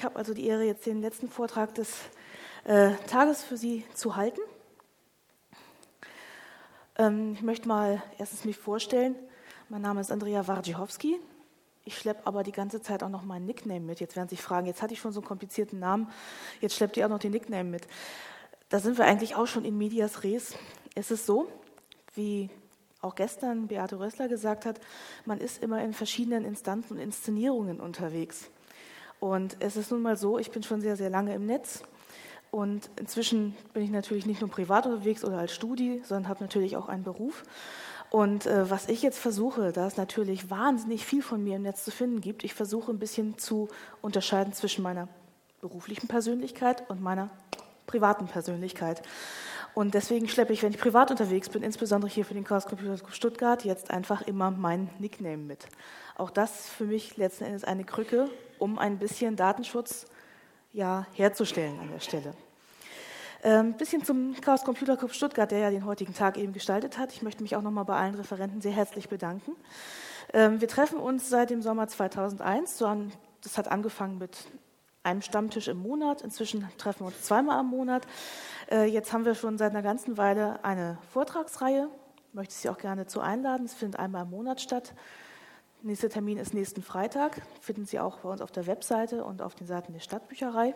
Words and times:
Ich 0.00 0.04
habe 0.06 0.16
also 0.16 0.32
die 0.32 0.46
Ehre, 0.46 0.64
jetzt 0.64 0.86
den 0.86 1.02
letzten 1.02 1.28
Vortrag 1.28 1.74
des 1.74 1.94
äh, 2.64 2.92
Tages 3.06 3.44
für 3.44 3.58
Sie 3.58 3.84
zu 3.92 4.16
halten. 4.16 4.40
Ähm, 6.96 7.34
ich 7.34 7.42
möchte 7.42 7.68
mal 7.68 8.02
erstens 8.16 8.46
mich 8.46 8.56
vorstellen. 8.56 9.14
Mein 9.68 9.82
Name 9.82 10.00
ist 10.00 10.10
Andrea 10.10 10.48
Wardzichowski. 10.48 11.20
Ich 11.84 11.98
schleppe 11.98 12.26
aber 12.26 12.44
die 12.44 12.50
ganze 12.50 12.80
Zeit 12.80 13.02
auch 13.02 13.10
noch 13.10 13.24
meinen 13.24 13.44
Nickname 13.44 13.80
mit. 13.80 14.00
Jetzt 14.00 14.16
werden 14.16 14.30
Sie 14.30 14.36
sich 14.36 14.42
fragen, 14.42 14.66
jetzt 14.66 14.80
hatte 14.80 14.94
ich 14.94 15.00
schon 15.00 15.12
so 15.12 15.20
einen 15.20 15.28
komplizierten 15.28 15.78
Namen, 15.80 16.08
jetzt 16.62 16.76
schleppt 16.76 16.96
ihr 16.96 17.04
auch 17.04 17.10
noch 17.10 17.18
den 17.18 17.32
Nickname 17.32 17.68
mit. 17.68 17.86
Da 18.70 18.78
sind 18.78 18.96
wir 18.96 19.04
eigentlich 19.04 19.36
auch 19.36 19.48
schon 19.48 19.66
in 19.66 19.76
medias 19.76 20.24
res. 20.24 20.54
Es 20.94 21.10
ist 21.10 21.26
so, 21.26 21.46
wie 22.14 22.48
auch 23.02 23.16
gestern 23.16 23.66
Beate 23.66 24.00
Rössler 24.00 24.28
gesagt 24.28 24.64
hat, 24.64 24.80
man 25.26 25.40
ist 25.40 25.62
immer 25.62 25.84
in 25.84 25.92
verschiedenen 25.92 26.46
Instanzen 26.46 26.94
und 26.94 27.02
Inszenierungen 27.02 27.80
unterwegs. 27.80 28.48
Und 29.20 29.56
es 29.60 29.76
ist 29.76 29.90
nun 29.90 30.02
mal 30.02 30.16
so, 30.16 30.38
ich 30.38 30.50
bin 30.50 30.62
schon 30.62 30.80
sehr, 30.80 30.96
sehr 30.96 31.10
lange 31.10 31.34
im 31.34 31.46
Netz 31.46 31.82
und 32.50 32.90
inzwischen 32.98 33.54
bin 33.72 33.84
ich 33.84 33.90
natürlich 33.90 34.26
nicht 34.26 34.40
nur 34.40 34.50
privat 34.50 34.86
unterwegs 34.86 35.24
oder 35.24 35.38
als 35.38 35.54
Studi, 35.54 36.02
sondern 36.04 36.28
habe 36.28 36.42
natürlich 36.42 36.76
auch 36.76 36.88
einen 36.88 37.04
Beruf. 37.04 37.44
Und 38.10 38.46
äh, 38.46 38.68
was 38.68 38.88
ich 38.88 39.02
jetzt 39.02 39.18
versuche, 39.18 39.70
da 39.70 39.86
es 39.86 39.96
natürlich 39.96 40.50
wahnsinnig 40.50 41.06
viel 41.06 41.22
von 41.22 41.44
mir 41.44 41.56
im 41.56 41.62
Netz 41.62 41.84
zu 41.84 41.92
finden 41.92 42.20
gibt, 42.20 42.42
ich 42.42 42.54
versuche 42.54 42.90
ein 42.90 42.98
bisschen 42.98 43.38
zu 43.38 43.68
unterscheiden 44.02 44.52
zwischen 44.52 44.82
meiner 44.82 45.06
beruflichen 45.60 46.08
Persönlichkeit 46.08 46.88
und 46.90 47.00
meiner 47.00 47.30
privaten 47.86 48.26
Persönlichkeit. 48.26 49.02
Und 49.74 49.94
deswegen 49.94 50.26
schleppe 50.26 50.52
ich, 50.52 50.64
wenn 50.64 50.72
ich 50.72 50.78
privat 50.78 51.12
unterwegs 51.12 51.48
bin, 51.48 51.62
insbesondere 51.62 52.10
hier 52.10 52.24
für 52.24 52.34
den 52.34 52.42
Chaos 52.42 52.66
Computer 52.66 52.96
Club 52.96 53.14
Stuttgart, 53.14 53.64
jetzt 53.64 53.92
einfach 53.92 54.22
immer 54.22 54.50
mein 54.50 54.90
Nickname 54.98 55.36
mit. 55.36 55.66
Auch 56.16 56.30
das 56.30 56.68
für 56.68 56.84
mich 56.84 57.16
letzten 57.16 57.44
Endes 57.44 57.62
eine 57.62 57.84
Krücke, 57.84 58.28
um 58.60 58.78
ein 58.78 58.98
bisschen 58.98 59.36
Datenschutz 59.36 60.06
ja, 60.72 61.06
herzustellen 61.14 61.78
an 61.80 61.90
der 61.90 62.00
Stelle. 62.00 62.34
Ein 63.42 63.66
ähm, 63.68 63.72
bisschen 63.72 64.04
zum 64.04 64.38
Chaos 64.40 64.64
Computer 64.64 64.98
Club 64.98 65.14
Stuttgart, 65.14 65.50
der 65.50 65.60
ja 65.60 65.70
den 65.70 65.86
heutigen 65.86 66.14
Tag 66.14 66.36
eben 66.36 66.52
gestaltet 66.52 66.98
hat. 66.98 67.12
Ich 67.12 67.22
möchte 67.22 67.42
mich 67.42 67.56
auch 67.56 67.62
nochmal 67.62 67.86
bei 67.86 67.96
allen 67.96 68.14
Referenten 68.14 68.60
sehr 68.60 68.72
herzlich 68.72 69.08
bedanken. 69.08 69.52
Ähm, 70.34 70.60
wir 70.60 70.68
treffen 70.68 70.98
uns 70.98 71.30
seit 71.30 71.48
dem 71.48 71.62
Sommer 71.62 71.88
2001. 71.88 72.84
Das 73.42 73.56
hat 73.56 73.68
angefangen 73.68 74.18
mit 74.18 74.36
einem 75.02 75.22
Stammtisch 75.22 75.68
im 75.68 75.78
Monat. 75.78 76.20
Inzwischen 76.20 76.68
treffen 76.76 77.00
wir 77.00 77.06
uns 77.06 77.22
zweimal 77.22 77.58
am 77.58 77.70
Monat. 77.70 78.06
Äh, 78.70 78.84
jetzt 78.84 79.14
haben 79.14 79.24
wir 79.24 79.34
schon 79.34 79.56
seit 79.56 79.70
einer 79.70 79.82
ganzen 79.82 80.18
Weile 80.18 80.62
eine 80.62 80.98
Vortragsreihe. 81.10 81.88
Ich 82.28 82.34
möchte 82.34 82.52
Sie 82.52 82.68
auch 82.68 82.78
gerne 82.78 83.06
zu 83.06 83.20
einladen. 83.20 83.64
Es 83.64 83.74
findet 83.74 83.98
einmal 83.98 84.24
im 84.24 84.30
Monat 84.30 84.60
statt. 84.60 84.92
Nächster 85.82 86.10
Termin 86.10 86.36
ist 86.36 86.52
nächsten 86.52 86.82
Freitag. 86.82 87.40
Finden 87.62 87.86
Sie 87.86 87.98
auch 87.98 88.18
bei 88.18 88.28
uns 88.28 88.42
auf 88.42 88.52
der 88.52 88.66
Webseite 88.66 89.24
und 89.24 89.40
auf 89.40 89.54
den 89.54 89.66
Seiten 89.66 89.94
der 89.94 90.00
Stadtbücherei. 90.00 90.74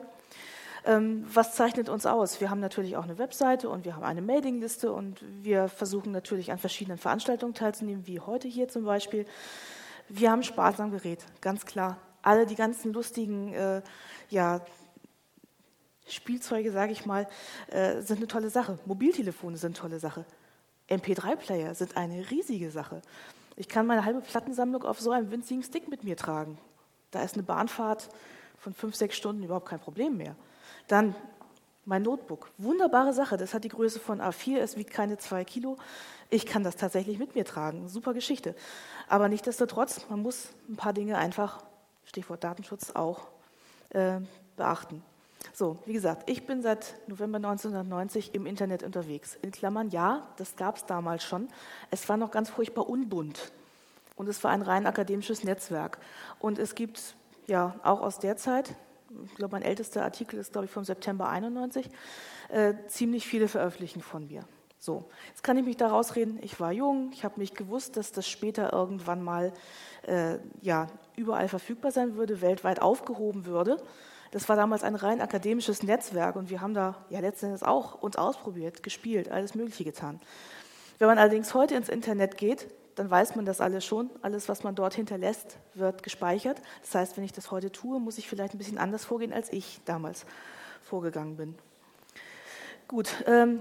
Ähm, 0.86 1.26
was 1.32 1.54
zeichnet 1.54 1.90
uns 1.90 2.06
aus? 2.06 2.40
Wir 2.40 2.48
haben 2.48 2.60
natürlich 2.60 2.96
auch 2.96 3.04
eine 3.04 3.18
Webseite 3.18 3.68
und 3.68 3.84
wir 3.84 3.96
haben 3.96 4.04
eine 4.04 4.22
Mailingliste 4.22 4.90
und 4.92 5.22
wir 5.42 5.68
versuchen 5.68 6.10
natürlich 6.10 6.52
an 6.52 6.58
verschiedenen 6.58 6.96
Veranstaltungen 6.96 7.52
teilzunehmen, 7.52 8.06
wie 8.06 8.18
heute 8.18 8.48
hier 8.48 8.68
zum 8.68 8.84
Beispiel. 8.84 9.26
Wir 10.08 10.30
haben 10.30 10.42
Spaß 10.42 10.80
am 10.80 10.90
Gerät, 10.90 11.22
ganz 11.42 11.66
klar. 11.66 11.98
Alle 12.22 12.46
die 12.46 12.56
ganzen 12.56 12.94
lustigen 12.94 13.52
äh, 13.52 13.82
ja, 14.30 14.62
Spielzeuge, 16.08 16.72
sage 16.72 16.92
ich 16.92 17.04
mal, 17.04 17.28
äh, 17.70 18.00
sind 18.00 18.18
eine 18.18 18.26
tolle 18.26 18.48
Sache. 18.48 18.78
Mobiltelefone 18.86 19.58
sind 19.58 19.76
eine 19.76 19.80
tolle 19.80 20.00
Sache. 20.00 20.24
MP3-Player 20.88 21.74
sind 21.74 21.96
eine 21.98 22.30
riesige 22.30 22.70
Sache. 22.70 23.02
Ich 23.56 23.68
kann 23.68 23.86
meine 23.86 24.04
halbe 24.04 24.20
Plattensammlung 24.20 24.82
auf 24.82 25.00
so 25.00 25.10
einem 25.10 25.30
winzigen 25.30 25.62
Stick 25.62 25.88
mit 25.88 26.04
mir 26.04 26.16
tragen. 26.16 26.58
Da 27.10 27.22
ist 27.22 27.34
eine 27.34 27.44
Bahnfahrt 27.44 28.08
von 28.58 28.74
fünf, 28.74 28.96
sechs 28.96 29.16
Stunden 29.16 29.44
überhaupt 29.44 29.68
kein 29.68 29.78
Problem 29.78 30.16
mehr. 30.16 30.34
Dann 30.88 31.14
mein 31.84 32.02
Notebook. 32.02 32.50
Wunderbare 32.58 33.12
Sache. 33.12 33.36
Das 33.36 33.54
hat 33.54 33.64
die 33.64 33.68
Größe 33.68 34.00
von 34.00 34.20
A4. 34.20 34.58
Es 34.58 34.76
wiegt 34.76 34.90
keine 34.90 35.18
zwei 35.18 35.44
Kilo. 35.44 35.76
Ich 36.30 36.46
kann 36.46 36.64
das 36.64 36.76
tatsächlich 36.76 37.18
mit 37.18 37.34
mir 37.34 37.44
tragen. 37.44 37.88
Super 37.88 38.14
Geschichte. 38.14 38.54
Aber 39.08 39.28
nichtsdestotrotz, 39.28 40.08
man 40.08 40.20
muss 40.20 40.48
ein 40.68 40.76
paar 40.76 40.92
Dinge 40.92 41.18
einfach, 41.18 41.62
Stichwort 42.04 42.42
Datenschutz, 42.42 42.92
auch 42.92 43.28
äh, 43.90 44.20
beachten. 44.56 45.02
So, 45.52 45.78
wie 45.86 45.92
gesagt, 45.92 46.28
ich 46.30 46.46
bin 46.46 46.62
seit 46.62 46.94
November 47.06 47.36
1990 47.36 48.34
im 48.34 48.46
Internet 48.46 48.82
unterwegs. 48.82 49.38
In 49.42 49.50
Klammern, 49.50 49.90
ja, 49.90 50.26
das 50.36 50.56
gab 50.56 50.76
es 50.76 50.86
damals 50.86 51.22
schon. 51.24 51.48
Es 51.90 52.08
war 52.08 52.16
noch 52.16 52.30
ganz 52.30 52.50
furchtbar 52.50 52.88
unbunt. 52.88 53.52
Und 54.16 54.28
es 54.28 54.42
war 54.44 54.50
ein 54.52 54.62
rein 54.62 54.86
akademisches 54.86 55.44
Netzwerk. 55.44 55.98
Und 56.38 56.58
es 56.58 56.74
gibt 56.74 57.16
ja 57.46 57.74
auch 57.82 58.00
aus 58.00 58.18
der 58.18 58.36
Zeit, 58.36 58.74
ich 59.26 59.34
glaube, 59.34 59.52
mein 59.52 59.62
ältester 59.62 60.02
Artikel 60.02 60.38
ist, 60.38 60.52
glaube 60.52 60.66
ich, 60.66 60.70
vom 60.70 60.84
September 60.84 61.28
91, 61.28 61.88
äh, 62.48 62.74
ziemlich 62.88 63.26
viele 63.26 63.48
veröffentlichen 63.48 64.00
von 64.00 64.26
mir. 64.26 64.44
So, 64.78 65.04
jetzt 65.28 65.42
kann 65.42 65.56
ich 65.56 65.64
mich 65.64 65.76
da 65.76 65.88
rausreden, 65.88 66.38
ich 66.42 66.60
war 66.60 66.70
jung, 66.70 67.10
ich 67.12 67.24
habe 67.24 67.40
nicht 67.40 67.56
gewusst, 67.56 67.96
dass 67.96 68.12
das 68.12 68.28
später 68.28 68.72
irgendwann 68.72 69.22
mal 69.22 69.52
äh, 70.02 70.38
ja, 70.60 70.88
überall 71.16 71.48
verfügbar 71.48 71.90
sein 71.90 72.16
würde, 72.16 72.42
weltweit 72.42 72.82
aufgehoben 72.82 73.46
würde. 73.46 73.82
Das 74.34 74.48
war 74.48 74.56
damals 74.56 74.82
ein 74.82 74.96
rein 74.96 75.20
akademisches 75.20 75.84
Netzwerk 75.84 76.34
und 76.34 76.50
wir 76.50 76.60
haben 76.60 76.74
da 76.74 76.96
ja 77.08 77.20
letztendlich 77.20 77.62
auch 77.62 78.02
uns 78.02 78.16
ausprobiert, 78.16 78.82
gespielt, 78.82 79.30
alles 79.30 79.54
Mögliche 79.54 79.84
getan. 79.84 80.20
Wenn 80.98 81.06
man 81.06 81.18
allerdings 81.18 81.54
heute 81.54 81.76
ins 81.76 81.88
Internet 81.88 82.36
geht, 82.36 82.66
dann 82.96 83.08
weiß 83.08 83.36
man 83.36 83.44
das 83.44 83.60
alles 83.60 83.84
schon. 83.84 84.10
Alles, 84.22 84.48
was 84.48 84.64
man 84.64 84.74
dort 84.74 84.94
hinterlässt, 84.94 85.56
wird 85.74 86.02
gespeichert. 86.02 86.60
Das 86.82 86.96
heißt, 86.96 87.16
wenn 87.16 87.22
ich 87.22 87.30
das 87.30 87.52
heute 87.52 87.70
tue, 87.70 88.00
muss 88.00 88.18
ich 88.18 88.28
vielleicht 88.28 88.56
ein 88.56 88.58
bisschen 88.58 88.76
anders 88.76 89.04
vorgehen, 89.04 89.32
als 89.32 89.52
ich 89.52 89.80
damals 89.84 90.26
vorgegangen 90.82 91.36
bin. 91.36 91.54
Gut, 92.88 93.14
ähm, 93.28 93.60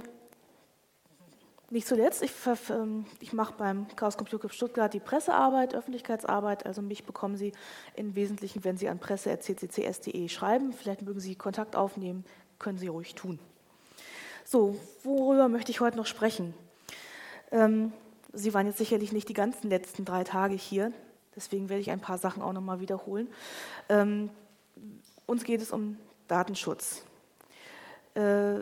nicht 1.74 1.88
zuletzt, 1.88 2.22
ich, 2.22 2.32
ähm, 2.70 3.06
ich 3.20 3.34
mache 3.34 3.56
beim 3.58 3.88
Chaos 3.96 4.16
Computer 4.16 4.40
Club 4.40 4.54
Stuttgart 4.54 4.94
die 4.94 5.00
Pressearbeit, 5.00 5.74
Öffentlichkeitsarbeit. 5.74 6.66
Also 6.66 6.82
mich 6.82 7.04
bekommen 7.04 7.36
Sie 7.36 7.52
im 7.96 8.16
Wesentlichen, 8.16 8.64
wenn 8.64 8.78
Sie 8.78 8.88
an 8.88 9.00
presse.cccs.de 9.00 10.30
schreiben. 10.30 10.72
Vielleicht 10.72 11.02
mögen 11.02 11.20
Sie 11.20 11.36
Kontakt 11.36 11.76
aufnehmen, 11.76 12.26
können 12.60 12.78
Sie 12.78 12.88
ruhig 12.88 13.16
tun. 13.16 13.40
So, 14.46 14.80
worüber 15.04 15.50
möchte 15.50 15.72
ich 15.72 15.80
heute 15.80 15.98
noch 15.98 16.06
sprechen? 16.06 16.54
Ähm, 17.52 17.92
Sie 18.34 18.54
waren 18.54 18.68
jetzt 18.68 18.78
sicherlich 18.78 19.12
nicht 19.12 19.30
die 19.30 19.34
ganzen 19.34 19.70
letzten 19.70 20.06
drei 20.06 20.24
Tage 20.24 20.56
hier, 20.56 20.92
deswegen 21.36 21.70
werde 21.70 21.82
ich 21.82 21.92
ein 21.92 22.00
paar 22.00 22.18
Sachen 22.18 22.42
auch 22.42 22.54
nochmal 22.54 22.80
wiederholen. 22.80 23.28
Ähm, 23.90 24.30
uns 25.26 25.44
geht 25.44 25.62
es 25.62 25.72
um 25.72 25.98
Datenschutz. 26.28 27.04
Äh, 28.16 28.62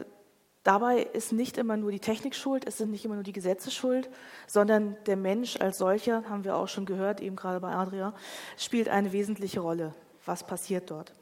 Dabei 0.63 1.01
ist 1.01 1.31
nicht 1.31 1.57
immer 1.57 1.75
nur 1.75 1.91
die 1.91 1.99
Technik 1.99 2.35
schuld, 2.35 2.67
es 2.67 2.77
sind 2.77 2.91
nicht 2.91 3.03
immer 3.03 3.15
nur 3.15 3.23
die 3.23 3.33
Gesetze 3.33 3.71
schuld, 3.71 4.09
sondern 4.45 4.95
der 5.07 5.17
Mensch 5.17 5.59
als 5.59 5.79
solcher, 5.79 6.23
haben 6.29 6.43
wir 6.43 6.55
auch 6.55 6.67
schon 6.67 6.85
gehört, 6.85 7.19
eben 7.19 7.35
gerade 7.35 7.59
bei 7.59 7.73
Adria, 7.73 8.13
spielt 8.57 8.87
eine 8.87 9.11
wesentliche 9.11 9.59
Rolle. 9.59 9.95
Was 10.25 10.45
passiert 10.45 10.91
dort? 10.91 11.13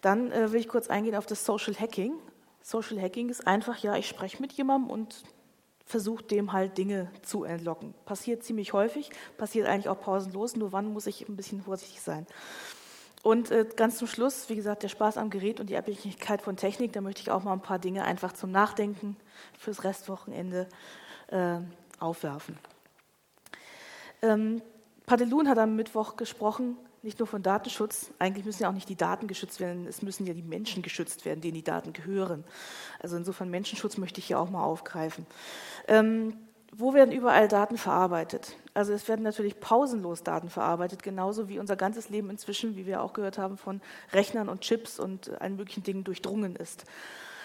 Dann 0.00 0.32
äh, 0.32 0.50
will 0.50 0.58
ich 0.58 0.68
kurz 0.68 0.88
eingehen 0.88 1.14
auf 1.14 1.26
das 1.26 1.46
Social 1.46 1.74
Hacking. 1.74 2.14
Social 2.60 3.00
Hacking 3.00 3.28
ist 3.28 3.46
einfach, 3.46 3.78
ja, 3.78 3.96
ich 3.96 4.08
spreche 4.08 4.42
mit 4.42 4.52
jemandem 4.52 4.90
und 4.90 5.22
versuche 5.84 6.24
dem 6.24 6.52
halt 6.52 6.76
Dinge 6.76 7.08
zu 7.22 7.44
entlocken. 7.44 7.94
Passiert 8.04 8.42
ziemlich 8.42 8.72
häufig, 8.72 9.10
passiert 9.36 9.68
eigentlich 9.68 9.88
auch 9.88 10.00
pausenlos, 10.00 10.56
nur 10.56 10.72
wann 10.72 10.92
muss 10.92 11.06
ich 11.06 11.28
ein 11.28 11.36
bisschen 11.36 11.62
vorsichtig 11.62 12.00
sein. 12.00 12.26
Und 13.22 13.52
äh, 13.52 13.64
ganz 13.76 13.98
zum 13.98 14.08
Schluss, 14.08 14.48
wie 14.48 14.56
gesagt, 14.56 14.82
der 14.82 14.88
Spaß 14.88 15.16
am 15.16 15.30
Gerät 15.30 15.60
und 15.60 15.70
die 15.70 15.76
Abhängigkeit 15.76 16.42
von 16.42 16.56
Technik, 16.56 16.92
da 16.92 17.00
möchte 17.00 17.22
ich 17.22 17.30
auch 17.30 17.44
mal 17.44 17.52
ein 17.52 17.62
paar 17.62 17.78
Dinge 17.78 18.04
einfach 18.04 18.32
zum 18.32 18.50
Nachdenken 18.50 19.16
fürs 19.58 19.84
Restwochenende 19.84 20.68
äh, 21.28 21.58
aufwerfen. 22.00 22.58
Ähm, 24.22 24.60
Padelun 25.06 25.48
hat 25.48 25.58
am 25.58 25.76
Mittwoch 25.76 26.16
gesprochen, 26.16 26.76
nicht 27.02 27.18
nur 27.18 27.26
von 27.26 27.42
Datenschutz, 27.42 28.12
eigentlich 28.18 28.44
müssen 28.44 28.62
ja 28.62 28.68
auch 28.68 28.74
nicht 28.74 28.88
die 28.88 28.96
Daten 28.96 29.26
geschützt 29.26 29.60
werden, 29.60 29.86
es 29.86 30.02
müssen 30.02 30.26
ja 30.26 30.34
die 30.34 30.42
Menschen 30.42 30.82
geschützt 30.82 31.24
werden, 31.24 31.40
denen 31.40 31.54
die 31.54 31.64
Daten 31.64 31.92
gehören. 31.92 32.44
Also 33.00 33.16
insofern 33.16 33.50
Menschenschutz 33.50 33.98
möchte 33.98 34.20
ich 34.20 34.26
hier 34.26 34.38
auch 34.38 34.50
mal 34.50 34.62
aufgreifen. 34.62 35.26
Ähm, 35.88 36.36
wo 36.74 36.94
werden 36.94 37.12
überall 37.12 37.48
Daten 37.48 37.76
verarbeitet? 37.76 38.56
Also 38.72 38.94
es 38.94 39.06
werden 39.06 39.22
natürlich 39.22 39.60
pausenlos 39.60 40.22
Daten 40.22 40.48
verarbeitet, 40.48 41.02
genauso 41.02 41.48
wie 41.50 41.58
unser 41.58 41.76
ganzes 41.76 42.08
Leben 42.08 42.30
inzwischen, 42.30 42.76
wie 42.76 42.86
wir 42.86 43.02
auch 43.02 43.12
gehört 43.12 43.36
haben, 43.36 43.58
von 43.58 43.82
Rechnern 44.12 44.48
und 44.48 44.62
Chips 44.62 44.98
und 44.98 45.38
allen 45.40 45.56
möglichen 45.56 45.82
Dingen 45.82 46.02
durchdrungen 46.02 46.56
ist. 46.56 46.84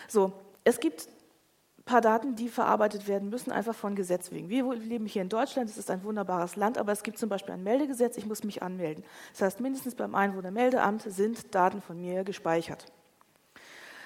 So, 0.08 0.32
es 0.64 0.80
gibt 0.80 1.10
ein 1.78 1.84
paar 1.84 2.00
Daten, 2.00 2.38
die 2.38 2.48
verarbeitet 2.48 3.10
werden 3.10 3.30
müssen, 3.30 3.52
einfach 3.52 3.76
von 3.76 3.96
Gesetz 3.96 4.32
wegen. 4.32 4.48
Wir 4.48 4.74
leben 4.76 5.06
hier 5.06 5.24
in 5.24 5.30
Deutschland, 5.30 5.70
es 5.70 5.78
ist 5.78 5.92
ein 5.92 6.06
wunderbares 6.06 6.56
Land, 6.56 6.78
aber 6.78 6.94
es 6.94 7.04
gibt 7.04 7.20
zum 7.20 7.28
Beispiel 7.28 7.54
ein 7.54 7.64
Meldegesetz, 7.64 8.16
ich 8.16 8.26
muss 8.26 8.46
mich 8.46 8.64
anmelden. 8.64 9.04
Das 9.34 9.42
heißt, 9.42 9.60
mindestens 9.60 9.96
beim 9.96 10.16
Einwohnermeldeamt 10.16 11.02
sind 11.02 11.54
Daten 11.54 11.82
von 11.82 12.00
mir 12.00 12.24
gespeichert. 12.24 12.86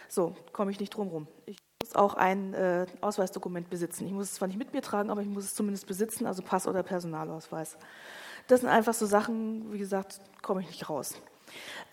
So, 0.09 0.35
komme 0.51 0.71
ich 0.71 0.79
nicht 0.79 0.95
drum 0.95 1.09
rum. 1.09 1.27
Ich 1.45 1.57
auch 1.95 2.13
ein 2.13 2.53
äh, 2.53 2.85
Ausweisdokument 3.01 3.69
besitzen. 3.69 4.05
Ich 4.05 4.13
muss 4.13 4.25
es 4.25 4.33
zwar 4.35 4.47
nicht 4.47 4.57
mit 4.57 4.73
mir 4.73 4.81
tragen, 4.81 5.09
aber 5.09 5.21
ich 5.21 5.27
muss 5.27 5.45
es 5.45 5.55
zumindest 5.55 5.87
besitzen, 5.87 6.25
also 6.25 6.41
Pass 6.41 6.67
oder 6.67 6.83
Personalausweis. 6.83 7.77
Das 8.47 8.61
sind 8.61 8.69
einfach 8.69 8.93
so 8.93 9.05
Sachen, 9.05 9.71
wie 9.71 9.77
gesagt, 9.77 10.19
komme 10.41 10.61
ich 10.61 10.67
nicht 10.67 10.89
raus. 10.89 11.15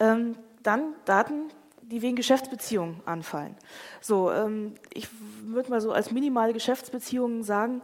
Ähm, 0.00 0.37
dann 0.62 0.95
Daten 1.05 1.50
die 1.83 2.03
wegen 2.03 2.17
Geschäftsbeziehungen 2.17 3.00
anfallen. 3.06 3.56
So, 4.00 4.31
ähm, 4.31 4.75
ich 4.93 5.09
würde 5.43 5.71
mal 5.71 5.81
so 5.81 5.93
als 5.93 6.11
minimale 6.11 6.53
Geschäftsbeziehungen 6.53 7.43
sagen, 7.43 7.83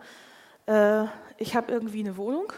äh, 0.67 1.05
ich 1.39 1.57
habe 1.57 1.73
irgendwie 1.73 2.01
eine 2.01 2.17
Wohnung, 2.17 2.53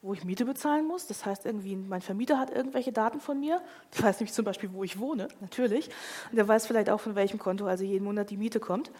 wo 0.00 0.12
ich 0.12 0.24
Miete 0.24 0.44
bezahlen 0.44 0.86
muss. 0.86 1.06
Das 1.06 1.26
heißt, 1.26 1.44
irgendwie 1.44 1.74
mein 1.76 2.00
Vermieter 2.00 2.38
hat 2.38 2.50
irgendwelche 2.50 2.92
Daten 2.92 3.20
von 3.20 3.40
mir. 3.40 3.60
Der 3.96 4.04
weiß 4.04 4.20
nämlich 4.20 4.32
zum 4.32 4.44
Beispiel, 4.44 4.72
wo 4.72 4.84
ich 4.84 4.98
wohne, 4.98 5.28
natürlich. 5.40 5.88
Und 6.30 6.36
der 6.36 6.46
weiß 6.46 6.66
vielleicht 6.66 6.90
auch, 6.90 7.00
von 7.00 7.14
welchem 7.14 7.38
Konto 7.38 7.66
also 7.66 7.84
jeden 7.84 8.04
Monat 8.04 8.30
die 8.30 8.36
Miete 8.36 8.60
kommt. 8.60 8.90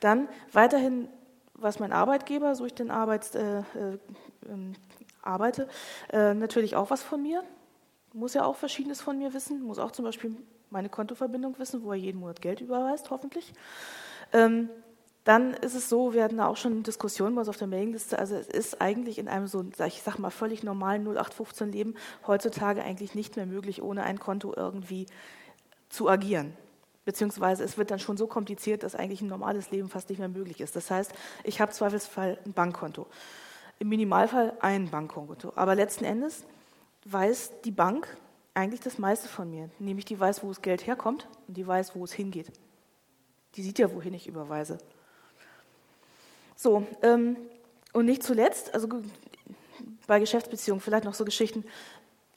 Dann 0.00 0.28
weiterhin, 0.52 1.08
was 1.54 1.78
mein 1.78 1.92
Arbeitgeber, 1.92 2.54
so 2.54 2.66
ich 2.66 2.74
den 2.74 2.90
Arbeits, 2.90 3.34
äh, 3.34 3.60
äh, 3.60 3.98
ähm, 4.48 4.74
arbeite, 5.22 5.68
äh, 6.12 6.34
natürlich 6.34 6.76
auch 6.76 6.90
was 6.90 7.02
von 7.02 7.22
mir. 7.22 7.42
Muss 8.12 8.34
ja 8.34 8.44
auch 8.44 8.56
Verschiedenes 8.56 9.00
von 9.00 9.18
mir 9.18 9.32
wissen. 9.32 9.62
Muss 9.62 9.78
auch 9.78 9.92
zum 9.92 10.04
Beispiel 10.04 10.36
meine 10.68 10.88
Kontoverbindung 10.88 11.58
wissen, 11.58 11.82
wo 11.82 11.92
er 11.92 11.98
jeden 11.98 12.20
Monat 12.20 12.42
Geld 12.42 12.60
überweist, 12.60 13.10
hoffentlich. 13.10 13.52
Ähm, 14.32 14.68
dann 15.24 15.54
ist 15.54 15.74
es 15.74 15.88
so, 15.88 16.14
wir 16.14 16.24
hatten 16.24 16.38
da 16.38 16.46
auch 16.46 16.56
schon 16.56 16.82
Diskussionen 16.82 17.34
bei 17.34 17.40
uns 17.40 17.48
auf 17.48 17.56
der 17.56 17.68
Mailingliste, 17.68 18.18
also 18.18 18.34
es 18.34 18.48
ist 18.48 18.80
eigentlich 18.80 19.18
in 19.18 19.28
einem 19.28 19.46
so, 19.46 19.64
ich 19.86 20.02
sag 20.02 20.18
mal, 20.18 20.30
völlig 20.30 20.64
normalen 20.64 21.06
0815-Leben 21.06 21.94
heutzutage 22.26 22.82
eigentlich 22.82 23.14
nicht 23.14 23.36
mehr 23.36 23.46
möglich, 23.46 23.82
ohne 23.82 24.02
ein 24.02 24.18
Konto 24.18 24.52
irgendwie 24.56 25.06
zu 25.88 26.08
agieren. 26.08 26.56
Beziehungsweise 27.04 27.64
es 27.64 27.78
wird 27.78 27.90
dann 27.90 27.98
schon 27.98 28.16
so 28.16 28.26
kompliziert, 28.26 28.82
dass 28.82 28.94
eigentlich 28.94 29.22
ein 29.22 29.28
normales 29.28 29.70
Leben 29.70 29.88
fast 29.88 30.08
nicht 30.08 30.18
mehr 30.18 30.28
möglich 30.28 30.60
ist. 30.60 30.76
Das 30.76 30.90
heißt, 30.90 31.12
ich 31.44 31.60
habe 31.60 31.72
Zweifelsfall 31.72 32.38
ein 32.44 32.52
Bankkonto. 32.52 33.06
Im 33.78 33.88
Minimalfall 33.88 34.56
ein 34.60 34.88
Bankkonto. 34.88 35.52
Aber 35.56 35.74
letzten 35.74 36.04
Endes 36.04 36.44
weiß 37.04 37.60
die 37.64 37.72
Bank 37.72 38.16
eigentlich 38.54 38.80
das 38.80 38.98
meiste 38.98 39.28
von 39.28 39.50
mir. 39.50 39.70
Nämlich 39.80 40.04
die 40.04 40.18
weiß, 40.18 40.44
wo 40.44 40.48
das 40.48 40.62
Geld 40.62 40.86
herkommt 40.86 41.28
und 41.48 41.56
die 41.56 41.66
weiß, 41.66 41.96
wo 41.96 42.04
es 42.04 42.12
hingeht. 42.12 42.52
Die 43.56 43.62
sieht 43.62 43.80
ja, 43.80 43.92
wohin 43.92 44.14
ich 44.14 44.28
überweise. 44.28 44.78
So, 46.62 46.86
ähm, 47.02 47.36
und 47.92 48.04
nicht 48.04 48.22
zuletzt, 48.22 48.72
also 48.72 48.86
bei 50.06 50.20
Geschäftsbeziehungen 50.20 50.80
vielleicht 50.80 51.04
noch 51.04 51.14
so 51.14 51.24
Geschichten. 51.24 51.64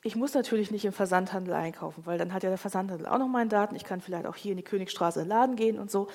Ich 0.01 0.15
muss 0.15 0.33
natürlich 0.33 0.71
nicht 0.71 0.83
im 0.83 0.93
Versandhandel 0.93 1.53
einkaufen, 1.53 2.07
weil 2.07 2.17
dann 2.17 2.33
hat 2.33 2.41
ja 2.41 2.49
der 2.49 2.57
Versandhandel 2.57 3.05
auch 3.05 3.19
noch 3.19 3.27
meine 3.27 3.51
Daten. 3.51 3.75
Ich 3.75 3.83
kann 3.83 4.01
vielleicht 4.01 4.25
auch 4.25 4.35
hier 4.35 4.53
in 4.53 4.57
die 4.57 4.63
Königstraße 4.63 5.19
in 5.19 5.25
den 5.25 5.29
Laden 5.29 5.55
gehen 5.55 5.77
und 5.77 5.91
so. 5.91 6.07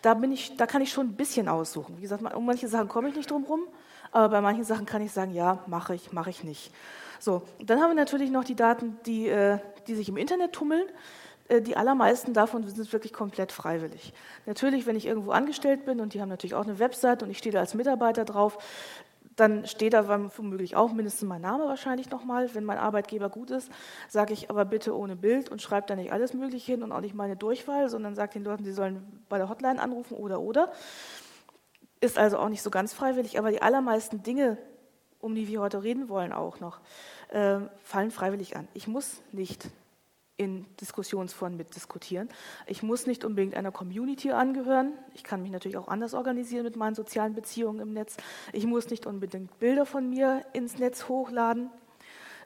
Da, 0.00 0.14
bin 0.14 0.32
ich, 0.32 0.56
da 0.56 0.66
kann 0.66 0.80
ich 0.80 0.90
schon 0.90 1.08
ein 1.08 1.16
bisschen 1.16 1.46
aussuchen. 1.46 1.98
Wie 1.98 2.00
gesagt, 2.00 2.22
um 2.34 2.46
manche 2.46 2.68
Sachen 2.68 2.88
komme 2.88 3.10
ich 3.10 3.16
nicht 3.16 3.30
drum 3.30 3.44
rum, 3.44 3.60
aber 4.12 4.30
bei 4.30 4.40
manchen 4.40 4.64
Sachen 4.64 4.86
kann 4.86 5.02
ich 5.02 5.12
sagen, 5.12 5.34
ja, 5.34 5.62
mache 5.66 5.94
ich, 5.94 6.10
mache 6.10 6.30
ich 6.30 6.44
nicht. 6.44 6.72
So, 7.20 7.42
dann 7.62 7.82
haben 7.82 7.90
wir 7.90 7.96
natürlich 7.96 8.30
noch 8.30 8.44
die 8.44 8.56
Daten, 8.56 8.96
die, 9.04 9.28
äh, 9.28 9.58
die 9.88 9.94
sich 9.94 10.08
im 10.08 10.16
Internet 10.16 10.54
tummeln. 10.54 10.88
Äh, 11.48 11.62
die 11.62 11.76
allermeisten 11.76 12.32
davon 12.32 12.66
sind 12.66 12.92
wirklich 12.92 13.12
komplett 13.12 13.52
freiwillig. 13.52 14.12
Natürlich, 14.46 14.86
wenn 14.86 14.96
ich 14.96 15.06
irgendwo 15.06 15.32
angestellt 15.32 15.84
bin 15.84 16.00
und 16.00 16.14
die 16.14 16.20
haben 16.20 16.28
natürlich 16.28 16.54
auch 16.54 16.64
eine 16.64 16.78
Website 16.78 17.22
und 17.22 17.30
ich 17.30 17.38
stehe 17.38 17.52
da 17.52 17.60
als 17.60 17.74
Mitarbeiter 17.74 18.24
drauf, 18.24 18.58
dann 19.36 19.66
steht 19.66 19.92
da 19.92 20.08
womöglich 20.36 20.74
auch 20.74 20.92
mindestens 20.92 21.28
mein 21.28 21.40
Name 21.40 21.66
wahrscheinlich 21.66 22.10
nochmal. 22.10 22.52
Wenn 22.54 22.64
mein 22.64 22.78
Arbeitgeber 22.78 23.28
gut 23.28 23.52
ist, 23.52 23.70
sage 24.08 24.32
ich 24.32 24.50
aber 24.50 24.64
bitte 24.64 24.96
ohne 24.96 25.14
Bild 25.14 25.48
und 25.48 25.62
schreibe 25.62 25.86
da 25.86 25.94
nicht 25.94 26.12
alles 26.12 26.34
Mögliche 26.34 26.72
hin 26.72 26.82
und 26.82 26.90
auch 26.90 27.00
nicht 27.00 27.14
meine 27.14 27.36
Durchwahl, 27.36 27.88
sondern 27.88 28.16
sage 28.16 28.32
den 28.32 28.44
Leuten, 28.44 28.64
sie 28.64 28.72
sollen 28.72 29.22
bei 29.28 29.38
der 29.38 29.48
Hotline 29.48 29.80
anrufen 29.80 30.16
oder 30.16 30.40
oder. 30.40 30.72
Ist 32.00 32.18
also 32.18 32.38
auch 32.38 32.48
nicht 32.48 32.62
so 32.62 32.70
ganz 32.70 32.92
freiwillig, 32.92 33.38
aber 33.38 33.52
die 33.52 33.62
allermeisten 33.62 34.24
Dinge, 34.24 34.58
um 35.20 35.36
die 35.36 35.46
wir 35.46 35.60
heute 35.60 35.84
reden 35.84 36.08
wollen, 36.08 36.32
auch 36.32 36.58
noch, 36.58 36.80
äh, 37.28 37.58
fallen 37.84 38.10
freiwillig 38.10 38.56
an. 38.56 38.66
Ich 38.74 38.88
muss 38.88 39.22
nicht 39.30 39.68
in 40.38 40.64
Diskussionsformen 40.80 41.58
mitdiskutieren. 41.58 42.28
Ich 42.66 42.82
muss 42.82 43.06
nicht 43.06 43.24
unbedingt 43.24 43.54
einer 43.54 43.72
Community 43.72 44.30
angehören. 44.30 44.92
Ich 45.14 45.24
kann 45.24 45.42
mich 45.42 45.50
natürlich 45.50 45.76
auch 45.76 45.88
anders 45.88 46.14
organisieren 46.14 46.62
mit 46.62 46.76
meinen 46.76 46.94
sozialen 46.94 47.34
Beziehungen 47.34 47.80
im 47.80 47.92
Netz. 47.92 48.16
Ich 48.52 48.64
muss 48.64 48.88
nicht 48.88 49.04
unbedingt 49.04 49.58
Bilder 49.58 49.84
von 49.84 50.08
mir 50.08 50.44
ins 50.52 50.78
Netz 50.78 51.08
hochladen. 51.08 51.70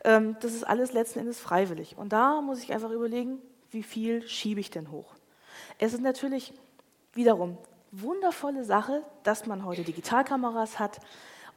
Ähm, 0.04 0.36
das 0.40 0.54
ist 0.54 0.64
alles 0.64 0.92
letzten 0.92 1.20
Endes 1.20 1.38
freiwillig. 1.38 1.96
Und 1.98 2.12
da 2.12 2.40
muss 2.40 2.62
ich 2.62 2.72
einfach 2.72 2.90
überlegen, 2.90 3.38
wie 3.70 3.82
viel 3.82 4.26
schiebe 4.26 4.58
ich 4.58 4.70
denn 4.70 4.90
hoch. 4.90 5.14
Es 5.78 5.92
ist 5.92 6.02
natürlich 6.02 6.54
wiederum 7.12 7.58
wundervolle 7.90 8.64
Sache, 8.64 9.02
dass 9.22 9.46
man 9.46 9.66
heute 9.66 9.82
Digitalkameras 9.82 10.78
hat 10.78 10.98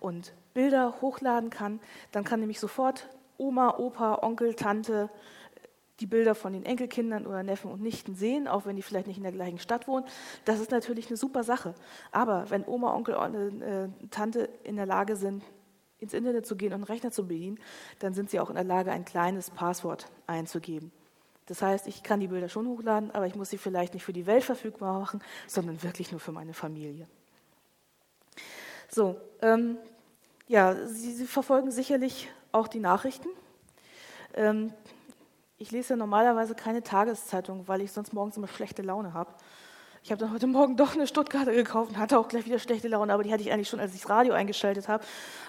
und 0.01 0.33
Bilder 0.53 0.95
hochladen 1.01 1.49
kann. 1.49 1.79
Dann 2.11 2.25
kann 2.25 2.41
nämlich 2.41 2.59
sofort 2.59 3.07
Oma, 3.37 3.77
Opa, 3.77 4.19
Onkel, 4.21 4.53
Tante, 4.53 5.09
die 5.99 6.07
Bilder 6.07 6.35
von 6.35 6.53
den 6.53 6.65
Enkelkindern 6.65 7.25
oder 7.25 7.43
Neffen 7.43 7.71
und 7.71 7.81
Nichten 7.81 8.15
sehen, 8.15 8.47
auch 8.47 8.65
wenn 8.65 8.75
die 8.75 8.81
vielleicht 8.81 9.07
nicht 9.07 9.17
in 9.17 9.23
der 9.23 9.31
gleichen 9.31 9.59
Stadt 9.59 9.87
wohnen. 9.87 10.05
Das 10.43 10.59
ist 10.59 10.71
natürlich 10.71 11.07
eine 11.07 11.17
super 11.17 11.43
Sache. 11.43 11.73
Aber 12.11 12.49
wenn 12.49 12.65
Oma, 12.65 12.93
Onkel 12.93 13.15
und 13.15 13.61
äh, 13.61 13.87
Tante 14.11 14.49
in 14.63 14.75
der 14.75 14.85
Lage 14.85 15.15
sind, 15.15 15.43
ins 15.99 16.13
Internet 16.13 16.45
zu 16.45 16.55
gehen 16.55 16.73
und 16.73 16.75
einen 16.75 16.83
Rechner 16.83 17.11
zu 17.11 17.27
bedienen, 17.27 17.59
dann 17.99 18.13
sind 18.13 18.29
sie 18.29 18.39
auch 18.39 18.49
in 18.49 18.55
der 18.55 18.65
Lage, 18.65 18.91
ein 18.91 19.05
kleines 19.05 19.49
Passwort 19.49 20.07
einzugeben. 20.27 20.91
Das 21.45 21.61
heißt, 21.61 21.87
ich 21.87 22.03
kann 22.03 22.19
die 22.19 22.27
Bilder 22.27 22.49
schon 22.49 22.67
hochladen, 22.67 23.11
aber 23.11 23.27
ich 23.27 23.35
muss 23.35 23.49
sie 23.49 23.57
vielleicht 23.57 23.93
nicht 23.93 24.03
für 24.03 24.13
die 24.13 24.25
Welt 24.25 24.43
verfügbar 24.43 24.99
machen, 24.99 25.21
sondern 25.47 25.81
wirklich 25.83 26.11
nur 26.11 26.19
für 26.19 26.31
meine 26.31 26.53
Familie. 26.53 27.07
So, 28.89 29.19
ähm, 29.41 29.77
ja, 30.47 30.75
Sie, 30.87 31.13
sie, 31.13 31.25
verfolgen 31.25 31.71
sicherlich 31.71 32.29
auch 32.51 32.67
die 32.67 32.79
Nachrichten. 32.79 33.29
Ähm, 34.33 34.73
ich 35.57 35.71
lese 35.71 35.93
ja 35.93 35.95
normalerweise 35.97 36.55
keine 36.55 36.83
Tageszeitung, 36.83 37.67
weil 37.67 37.81
ich 37.81 37.91
sonst 37.91 38.13
morgens 38.13 38.37
immer 38.37 38.47
schlechte 38.47 38.81
Laune 38.81 39.13
habe. 39.13 39.33
Ich 40.03 40.11
habe 40.11 40.19
dann 40.19 40.31
heute 40.31 40.47
Morgen 40.47 40.77
doch 40.77 40.93
eine 40.93 41.07
Stuttgarter 41.07 41.53
gekauft 41.53 41.91
und 41.91 41.97
hatte 41.97 42.19
auch 42.19 42.27
gleich 42.27 42.45
wieder 42.45 42.59
schlechte 42.59 42.87
Laune, 42.87 43.11
aber 43.13 43.23
die 43.23 43.31
hatte 43.33 43.41
ich 43.41 43.51
eigentlich 43.51 43.69
schon, 43.69 43.79
als 43.79 43.95
ich 43.95 44.01
das 44.01 44.09
Radio 44.09 44.33
eingeschaltet 44.33 44.87
habe, 44.87 45.03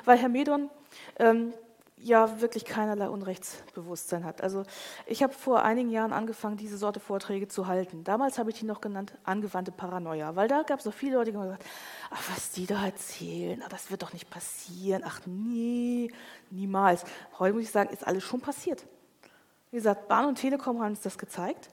weil 0.04 0.16
Herr 0.16 0.30
Medon 0.30 0.70
ähm, 1.18 1.52
ja 1.98 2.40
wirklich 2.40 2.64
keinerlei 2.64 3.08
Unrechtsbewusstsein 3.08 4.24
hat. 4.24 4.42
Also 4.42 4.62
ich 5.06 5.22
habe 5.22 5.32
vor 5.32 5.62
einigen 5.62 5.90
Jahren 5.90 6.12
angefangen, 6.12 6.56
diese 6.56 6.78
Sorte 6.78 7.00
Vorträge 7.00 7.48
zu 7.48 7.66
halten. 7.66 8.04
Damals 8.04 8.38
habe 8.38 8.50
ich 8.50 8.58
die 8.58 8.64
noch 8.64 8.80
genannt 8.80 9.12
angewandte 9.24 9.72
Paranoia, 9.72 10.36
weil 10.36 10.48
da 10.48 10.62
gab 10.62 10.78
es 10.78 10.84
so 10.84 10.90
viele 10.90 11.16
Leute, 11.16 11.32
die 11.32 11.36
haben 11.36 11.44
gesagt, 11.44 11.64
ach, 12.10 12.22
was 12.32 12.52
die 12.52 12.66
da 12.66 12.84
erzählen, 12.84 13.60
ach, 13.64 13.68
das 13.68 13.90
wird 13.90 14.02
doch 14.02 14.12
nicht 14.12 14.30
passieren, 14.30 15.02
ach 15.04 15.20
nee, 15.26 16.10
niemals. 16.50 17.04
Heute 17.38 17.54
muss 17.54 17.64
ich 17.64 17.70
sagen, 17.70 17.90
ist 17.90 18.06
alles 18.06 18.22
schon 18.22 18.40
passiert. 18.40 18.86
Wie 19.76 19.78
gesagt, 19.78 20.08
Bahn 20.08 20.24
und 20.24 20.36
Telekom 20.36 20.80
haben 20.80 20.92
uns 20.92 21.02
das 21.02 21.18
gezeigt. 21.18 21.68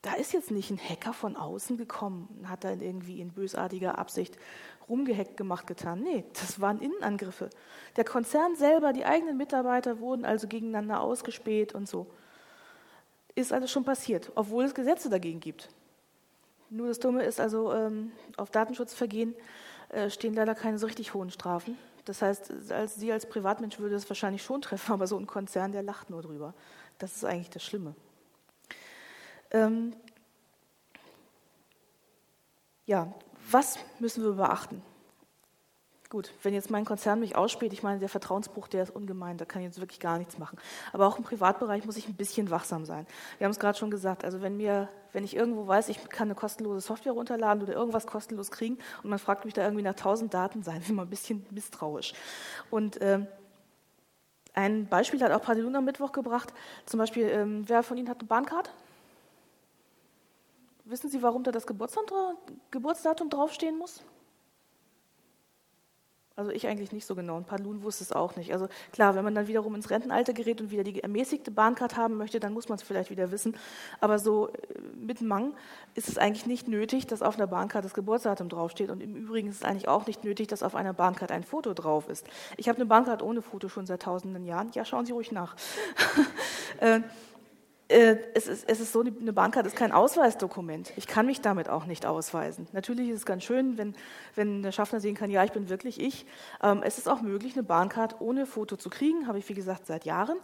Da 0.00 0.14
ist 0.14 0.32
jetzt 0.32 0.50
nicht 0.50 0.70
ein 0.70 0.78
Hacker 0.78 1.12
von 1.12 1.36
außen 1.36 1.76
gekommen 1.76 2.26
und 2.38 2.48
hat 2.48 2.64
dann 2.64 2.80
irgendwie 2.80 3.20
in 3.20 3.32
bösartiger 3.32 3.98
Absicht 3.98 4.38
rumgehackt 4.88 5.36
gemacht 5.36 5.66
getan. 5.66 6.00
Nee, 6.00 6.24
das 6.32 6.58
waren 6.58 6.80
Innenangriffe. 6.80 7.50
Der 7.96 8.04
Konzern 8.04 8.56
selber, 8.56 8.94
die 8.94 9.04
eigenen 9.04 9.36
Mitarbeiter 9.36 10.00
wurden 10.00 10.24
also 10.24 10.48
gegeneinander 10.48 11.02
ausgespäht 11.02 11.74
und 11.74 11.86
so. 11.86 12.06
Ist 13.34 13.52
also 13.52 13.66
schon 13.66 13.84
passiert, 13.84 14.32
obwohl 14.34 14.64
es 14.64 14.72
Gesetze 14.72 15.10
dagegen 15.10 15.40
gibt. 15.40 15.68
Nur 16.70 16.88
das 16.88 16.98
Dumme 16.98 17.24
ist 17.24 17.40
also, 17.40 17.74
ähm, 17.74 18.12
auf 18.38 18.48
Datenschutzvergehen 18.48 19.34
äh, 19.90 20.08
stehen 20.08 20.32
leider 20.32 20.54
keine 20.54 20.78
so 20.78 20.86
richtig 20.86 21.12
hohen 21.12 21.28
Strafen. 21.28 21.76
Das 22.04 22.22
heißt, 22.22 22.72
als 22.72 22.96
Sie 22.96 23.12
als 23.12 23.26
Privatmensch 23.26 23.78
würde 23.78 23.96
es 23.96 24.08
wahrscheinlich 24.08 24.42
schon 24.42 24.62
treffen, 24.62 24.92
aber 24.94 25.06
so 25.06 25.18
ein 25.18 25.26
Konzern, 25.26 25.72
der 25.72 25.82
lacht 25.82 26.10
nur 26.10 26.22
drüber. 26.22 26.54
Das 26.98 27.16
ist 27.16 27.24
eigentlich 27.24 27.50
das 27.50 27.64
Schlimme. 27.64 27.94
Ähm, 29.50 29.94
ja, 32.86 33.12
was 33.50 33.78
müssen 33.98 34.24
wir 34.24 34.32
beachten? 34.32 34.82
Gut, 36.12 36.30
wenn 36.42 36.52
jetzt 36.52 36.70
mein 36.70 36.84
Konzern 36.84 37.20
mich 37.20 37.36
ausspäht, 37.36 37.72
ich 37.72 37.82
meine, 37.82 37.98
der 37.98 38.10
Vertrauensbruch, 38.10 38.68
der 38.68 38.82
ist 38.82 38.94
ungemein, 38.94 39.38
da 39.38 39.46
kann 39.46 39.62
ich 39.62 39.68
jetzt 39.68 39.80
wirklich 39.80 39.98
gar 39.98 40.18
nichts 40.18 40.36
machen. 40.36 40.58
Aber 40.92 41.06
auch 41.06 41.16
im 41.16 41.24
Privatbereich 41.24 41.86
muss 41.86 41.96
ich 41.96 42.06
ein 42.06 42.16
bisschen 42.16 42.50
wachsam 42.50 42.84
sein. 42.84 43.06
Wir 43.38 43.46
haben 43.46 43.52
es 43.52 43.58
gerade 43.58 43.78
schon 43.78 43.90
gesagt, 43.90 44.22
also 44.22 44.42
wenn 44.42 44.58
mir, 44.58 44.90
wenn 45.14 45.24
ich 45.24 45.34
irgendwo 45.34 45.66
weiß, 45.66 45.88
ich 45.88 46.06
kann 46.10 46.28
eine 46.28 46.34
kostenlose 46.34 46.82
Software 46.82 47.12
runterladen 47.12 47.62
oder 47.62 47.72
irgendwas 47.72 48.06
kostenlos 48.06 48.50
kriegen 48.50 48.76
und 49.02 49.08
man 49.08 49.18
fragt 49.18 49.46
mich 49.46 49.54
da 49.54 49.62
irgendwie 49.62 49.84
nach 49.84 49.94
tausend 49.94 50.34
Daten, 50.34 50.62
seien 50.62 50.82
Sie 50.82 50.92
mal 50.92 51.04
ein 51.04 51.08
bisschen 51.08 51.46
misstrauisch. 51.50 52.12
Und 52.70 52.98
ähm, 53.00 53.26
ein 54.54 54.86
Beispiel 54.86 55.22
hat 55.22 55.32
auch 55.32 55.42
Padelun 55.42 55.74
am 55.76 55.84
Mittwoch 55.84 56.12
gebracht. 56.12 56.52
Zum 56.86 56.98
Beispiel, 56.98 57.28
ähm, 57.28 57.64
wer 57.66 57.82
von 57.82 57.96
Ihnen 57.96 58.08
hat 58.08 58.20
eine 58.20 58.28
Bahncard? 58.28 58.70
Wissen 60.84 61.08
Sie, 61.08 61.22
warum 61.22 61.42
da 61.42 61.52
das 61.52 61.66
Geburtsdatum 61.66 63.30
draufstehen 63.30 63.78
muss? 63.78 64.02
Also 66.34 66.50
ich 66.50 66.66
eigentlich 66.66 66.92
nicht 66.92 67.06
so 67.06 67.14
genau 67.14 67.36
und 67.36 67.46
Padlun 67.46 67.82
wusste 67.82 68.04
es 68.04 68.12
auch 68.12 68.36
nicht. 68.36 68.52
Also 68.52 68.68
klar, 68.92 69.14
wenn 69.14 69.24
man 69.24 69.34
dann 69.34 69.48
wiederum 69.48 69.74
ins 69.74 69.90
Rentenalter 69.90 70.32
gerät 70.32 70.60
und 70.60 70.70
wieder 70.70 70.82
die 70.82 71.02
ermäßigte 71.02 71.50
Bahncard 71.50 71.96
haben 71.96 72.16
möchte, 72.16 72.40
dann 72.40 72.54
muss 72.54 72.68
man 72.68 72.76
es 72.76 72.82
vielleicht 72.82 73.10
wieder 73.10 73.30
wissen. 73.30 73.56
Aber 74.00 74.18
so 74.18 74.48
äh, 74.48 74.52
mit 74.96 75.20
Mang 75.20 75.54
ist 75.94 76.08
es 76.08 76.16
eigentlich 76.16 76.46
nicht 76.46 76.68
nötig, 76.68 77.06
dass 77.06 77.20
auf 77.20 77.36
einer 77.36 77.46
Bahncard 77.46 77.84
das 77.84 77.92
Geburtsdatum 77.92 78.48
draufsteht. 78.48 78.90
Und 78.90 79.02
im 79.02 79.14
Übrigen 79.14 79.48
ist 79.48 79.56
es 79.56 79.62
eigentlich 79.62 79.88
auch 79.88 80.06
nicht 80.06 80.24
nötig, 80.24 80.48
dass 80.48 80.62
auf 80.62 80.74
einer 80.74 80.94
Bahncard 80.94 81.32
ein 81.32 81.44
Foto 81.44 81.74
drauf 81.74 82.08
ist. 82.08 82.26
Ich 82.56 82.68
habe 82.68 82.76
eine 82.76 82.86
Bahncard 82.86 83.22
ohne 83.22 83.42
Foto 83.42 83.68
schon 83.68 83.86
seit 83.86 84.02
tausenden 84.02 84.46
Jahren. 84.46 84.70
Ja, 84.72 84.84
schauen 84.84 85.04
Sie 85.04 85.12
ruhig 85.12 85.32
nach. 85.32 85.54
Äh, 87.92 88.16
es 88.34 88.46
ist, 88.46 88.68
es 88.68 88.80
ist 88.80 88.92
so, 88.92 89.00
eine 89.00 89.32
Bahnkarte 89.32 89.68
ist 89.68 89.76
kein 89.76 89.92
Ausweisdokument. 89.92 90.92
Ich 90.96 91.06
kann 91.06 91.26
mich 91.26 91.42
damit 91.42 91.68
auch 91.68 91.84
nicht 91.84 92.06
ausweisen. 92.06 92.66
Natürlich 92.72 93.10
ist 93.10 93.18
es 93.18 93.26
ganz 93.26 93.44
schön, 93.44 93.76
wenn, 93.76 93.94
wenn 94.34 94.62
der 94.62 94.72
Schaffner 94.72 94.98
sehen 94.98 95.14
kann, 95.14 95.30
ja, 95.30 95.44
ich 95.44 95.52
bin 95.52 95.68
wirklich 95.68 96.00
ich. 96.00 96.24
Ähm, 96.62 96.82
es 96.82 96.96
ist 96.96 97.08
auch 97.08 97.20
möglich, 97.20 97.52
eine 97.52 97.62
Bahnkarte 97.62 98.16
ohne 98.20 98.46
Foto 98.46 98.76
zu 98.76 98.88
kriegen, 98.88 99.26
habe 99.26 99.38
ich 99.38 99.48
wie 99.48 99.54
gesagt 99.54 99.86
seit 99.86 100.06
Jahren. 100.06 100.38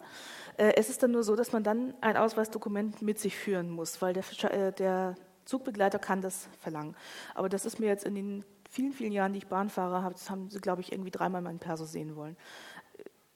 Äh, 0.57 0.73
es 0.75 0.89
ist 0.89 1.01
dann 1.01 1.11
nur 1.11 1.23
so, 1.23 1.35
dass 1.35 1.51
man 1.51 1.63
dann 1.63 1.95
ein 2.01 2.17
Ausweisdokument 2.17 3.01
mit 3.01 3.19
sich 3.19 3.35
führen 3.35 3.71
muss, 3.71 3.99
weil 4.01 4.13
der, 4.13 4.23
äh, 4.51 4.71
der 4.71 5.15
Zugbegleiter 5.45 5.97
kann 5.97 6.21
das 6.21 6.47
verlangen. 6.59 6.95
Aber 7.33 7.49
das 7.49 7.65
ist 7.65 7.79
mir 7.79 7.87
jetzt 7.87 8.05
in 8.05 8.13
den 8.13 8.45
vielen, 8.69 8.93
vielen 8.93 9.11
Jahren, 9.11 9.33
die 9.33 9.39
ich 9.39 9.47
Bahn 9.47 9.69
fahre, 9.69 10.03
haben 10.03 10.49
sie, 10.51 10.59
glaube 10.59 10.81
ich, 10.81 10.91
irgendwie 10.91 11.09
dreimal 11.09 11.41
meinen 11.41 11.57
Perso 11.57 11.85
sehen 11.85 12.15
wollen 12.15 12.37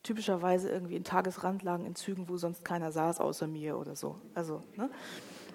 typischerweise 0.03 0.69
irgendwie 0.69 0.95
in 0.95 1.03
Tagesrandlagen 1.03 1.85
in 1.85 1.95
Zügen, 1.95 2.29
wo 2.29 2.37
sonst 2.37 2.63
keiner 2.63 2.91
saß 2.91 3.19
außer 3.19 3.47
mir 3.47 3.77
oder 3.77 3.95
so. 3.95 4.15
Also, 4.35 4.61
ne? 4.75 4.89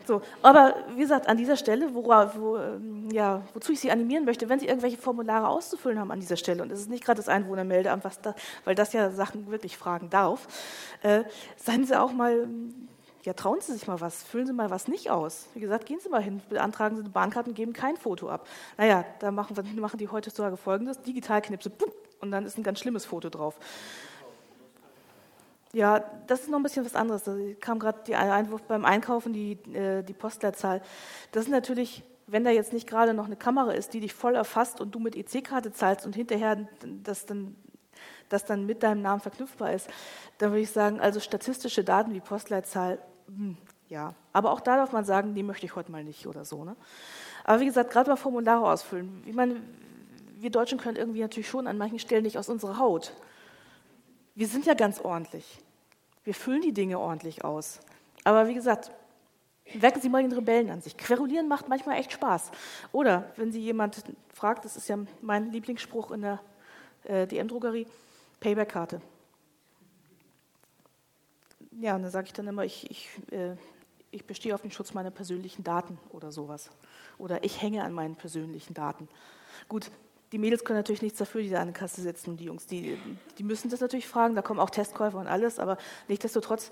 So, 0.07 0.23
aber 0.41 0.75
wie 0.95 1.01
gesagt, 1.01 1.29
an 1.29 1.37
dieser 1.37 1.59
Stelle, 1.59 1.95
wo, 1.95 2.03
wo, 2.07 2.57
ähm, 2.57 3.11
ja, 3.13 3.43
wozu 3.53 3.73
ich 3.73 3.81
Sie 3.81 3.91
animieren 3.91 4.25
möchte, 4.25 4.49
wenn 4.49 4.59
Sie 4.59 4.67
irgendwelche 4.67 4.97
Formulare 4.97 5.47
auszufüllen 5.49 5.99
haben 6.01 6.11
an 6.11 6.19
dieser 6.19 6.39
Stelle, 6.39 6.63
und 6.63 6.73
es 6.73 6.81
ist 6.81 6.89
nicht 6.89 7.05
gerade 7.05 7.19
das 7.19 7.29
Einwohnermeldeamt, 7.29 8.05
was 8.05 8.19
da, 8.23 8.35
weil 8.65 8.75
das 8.75 8.95
ja 8.95 9.11
Sachen 9.11 9.51
wirklich 9.51 9.77
fragen 9.77 10.09
darf, 10.09 10.49
äh, 11.03 11.25
seien 11.57 11.85
Sie 11.85 11.95
auch 11.95 12.13
mal, 12.13 12.49
ja, 13.25 13.35
trauen 13.35 13.61
Sie 13.61 13.75
sich 13.75 13.87
mal 13.87 14.01
was, 14.01 14.23
füllen 14.23 14.47
Sie 14.47 14.55
mal 14.55 14.71
was 14.71 14.89
nicht 14.89 15.11
aus. 15.11 15.49
Wie 15.53 15.61
gesagt, 15.61 15.85
gehen 15.85 16.01
Sie 16.01 16.09
mal 16.09 16.23
hin, 16.23 16.41
beantragen 16.49 16.97
Sie 16.97 17.03
eine 17.03 17.11
Bahnkarte 17.11 17.51
und 17.51 17.55
geben 17.55 17.75
kein 17.75 17.99
Foto 17.99 18.31
ab. 18.31 18.47
Naja, 18.79 19.05
da 19.19 19.31
machen, 19.31 19.57
machen 19.79 19.99
die 19.99 20.09
heutzutage 20.09 20.57
folgendes: 20.57 21.03
digital 21.03 21.43
knipse, 21.43 21.71
und 22.23 22.31
dann 22.31 22.47
ist 22.47 22.57
ein 22.57 22.63
ganz 22.63 22.81
schlimmes 22.81 23.05
Foto 23.05 23.29
drauf. 23.29 23.59
Ja, 25.73 26.03
das 26.27 26.41
ist 26.41 26.49
noch 26.49 26.59
ein 26.59 26.63
bisschen 26.63 26.85
was 26.85 26.95
anderes. 26.95 27.25
Da 27.25 27.37
kam 27.61 27.79
gerade 27.79 27.99
der 28.07 28.21
Einwurf 28.33 28.63
beim 28.63 28.85
Einkaufen, 28.85 29.33
die, 29.33 29.53
äh, 29.75 30.03
die 30.03 30.15
Postleitzahl. 30.15 30.81
Das 31.33 31.45
ist 31.45 31.51
natürlich, 31.51 32.03
wenn 32.27 32.45
da 32.45 32.51
jetzt 32.51 32.73
nicht 32.73 32.89
gerade 32.89 33.13
noch 33.13 33.27
eine 33.27 33.37
Kamera 33.37 33.73
ist, 33.73 33.93
die 33.93 34.01
dich 34.01 34.15
voll 34.15 34.35
erfasst 34.35 34.81
und 34.81 34.95
du 34.95 34.99
mit 34.99 35.15
EC-Karte 35.15 35.73
zahlst 35.73 36.07
und 36.07 36.17
hinterher 36.17 36.67
das 37.03 37.27
dann, 37.27 37.55
das 38.31 38.47
dann 38.47 38.65
mit 38.65 38.83
deinem 38.83 39.03
Namen 39.03 39.21
verknüpfbar 39.21 39.73
ist, 39.75 39.89
dann 40.39 40.51
würde 40.51 40.63
ich 40.63 40.71
sagen, 40.71 41.01
also 41.01 41.21
statistische 41.21 41.85
Daten 41.85 42.15
wie 42.15 42.21
Postleitzahl, 42.21 42.99
hm, 43.27 43.59
ja. 43.89 44.15
Aber 44.33 44.53
auch 44.53 44.61
da 44.61 44.77
darf 44.77 44.93
man 44.93 45.05
sagen, 45.05 45.35
die 45.35 45.43
möchte 45.43 45.67
ich 45.67 45.75
heute 45.75 45.91
mal 45.93 46.05
nicht 46.05 46.27
oder 46.27 46.45
so. 46.45 46.65
Ne? 46.65 46.77
Aber 47.45 47.61
wie 47.61 47.67
gesagt, 47.67 47.91
gerade 47.91 48.11
mal 48.11 48.17
Formulare 48.17 48.71
ausfüllen. 48.71 49.23
Ich 49.27 49.35
meine, 49.35 49.61
wir 50.39 50.51
Deutschen 50.51 50.79
können 50.79 50.97
irgendwie 50.97 51.21
natürlich 51.21 51.49
schon 51.49 51.67
an 51.67 51.79
manchen 51.79 51.99
Stellen 51.99 52.23
nicht 52.23 52.39
aus 52.39 52.49
unserer 52.49 52.79
Haut. 52.79 53.13
Wir 54.39 54.47
sind 54.47 54.67
ja 54.67 54.75
ganz 54.75 55.01
ordentlich. 55.01 55.59
Wir 56.23 56.33
füllen 56.33 56.63
die 56.63 56.73
Dinge 56.73 57.01
ordentlich 57.01 57.45
aus. 57.45 57.81
Aber 58.23 58.47
wie 58.47 58.55
gesagt, 58.55 58.93
wecken 59.75 60.01
Sie 60.01 60.09
mal 60.09 60.23
den 60.23 60.31
Rebellen 60.31 60.71
an 60.71 60.81
sich. 60.81 60.97
Querulieren 60.97 61.49
macht 61.49 61.69
manchmal 61.69 61.99
echt 61.99 62.13
Spaß. 62.13 62.53
Oder 62.93 63.33
wenn 63.35 63.51
Sie 63.51 63.61
jemand 63.61 64.01
fragt, 64.33 64.65
das 64.65 64.77
ist 64.77 64.89
ja 64.89 64.97
mein 65.23 65.51
Lieblingsspruch 65.51 66.13
in 66.13 66.23
der 66.23 66.41
äh, 67.03 67.27
DM-Drogerie, 67.27 67.89
Payback-Karte. 68.39 69.01
Ja, 71.81 71.97
und 71.97 72.03
dann 72.05 72.13
sage 72.13 72.29
ich 72.29 72.33
dann 72.33 72.47
immer, 72.47 72.65
ich, 72.65 72.89
ich, 72.93 73.09
äh, 73.33 73.57
ich 74.13 74.25
bestehe 74.25 74.55
auf 74.55 74.63
den 74.63 74.71
Schutz 74.71 74.95
meiner 74.95 75.11
persönlichen 75.11 75.65
Daten 75.65 75.99
oder 76.11 76.31
sowas. 76.31 76.71
Oder 77.19 77.43
ich 77.43 77.61
hänge 77.61 77.83
an 77.83 77.93
meinen 77.93 78.15
persönlichen 78.15 78.73
Daten. 78.73 79.09
Gut, 79.69 79.91
die 80.33 80.39
Mädels 80.39 80.65
können 80.65 80.79
natürlich 80.79 81.03
nichts 81.03 81.19
dafür, 81.19 81.41
die 81.43 81.51
da 81.51 81.61
an 81.61 81.69
der 81.69 81.75
Kasse 81.75 82.03
sitzen. 82.03 82.37
Die 82.37 82.45
Jungs, 82.45 82.67
die, 82.67 82.99
die 83.39 83.45
müssen 83.45 83.71
das 83.71 83.81
natürlich 83.81 84.07
fragen. 84.07 84.35
Da 84.35 84.43
kommen 84.43 84.61
auch 84.61 84.71
Testkäufer 84.71 85.19
und 85.19 85.27
alles. 85.27 85.59
Aber 85.59 85.79
nichtsdestotrotz, 86.09 86.71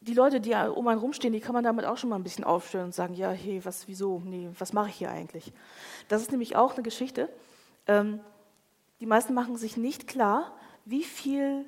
die 0.00 0.14
Leute, 0.14 0.40
die 0.40 0.54
um 0.54 0.88
einen 0.88 1.00
rumstehen, 1.00 1.32
die 1.32 1.40
kann 1.40 1.54
man 1.54 1.64
damit 1.64 1.84
auch 1.84 1.96
schon 1.96 2.10
mal 2.10 2.16
ein 2.16 2.24
bisschen 2.24 2.44
aufstellen 2.44 2.86
und 2.86 2.94
sagen, 2.94 3.14
ja, 3.14 3.30
hey, 3.30 3.64
was, 3.64 3.86
wieso, 3.86 4.20
nee, 4.24 4.48
was 4.58 4.72
mache 4.72 4.88
ich 4.88 4.96
hier 4.96 5.10
eigentlich? 5.10 5.52
Das 6.08 6.22
ist 6.22 6.30
nämlich 6.30 6.56
auch 6.56 6.74
eine 6.74 6.82
Geschichte. 6.82 7.28
Ähm, 7.86 8.20
die 9.00 9.06
meisten 9.06 9.32
machen 9.32 9.56
sich 9.56 9.76
nicht 9.76 10.08
klar, 10.08 10.52
wie 10.84 11.04
viel 11.04 11.64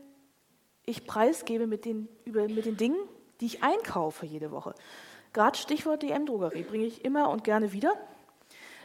ich 0.85 1.07
preisgebe 1.07 1.67
mit 1.67 1.85
den, 1.85 2.09
über, 2.25 2.49
mit 2.49 2.65
den 2.65 2.77
Dingen, 2.77 2.99
die 3.41 3.47
ich 3.47 3.63
einkaufe 3.63 4.27
jede 4.27 4.51
Woche. 4.51 4.75
Gerade 5.33 5.57
Stichwort 5.57 6.03
DM-Drogerie 6.03 6.65
bringe 6.65 6.87
ich 6.87 7.05
immer 7.05 7.31
und 7.31 7.45
gerne 7.45 7.73
wieder. 7.73 7.93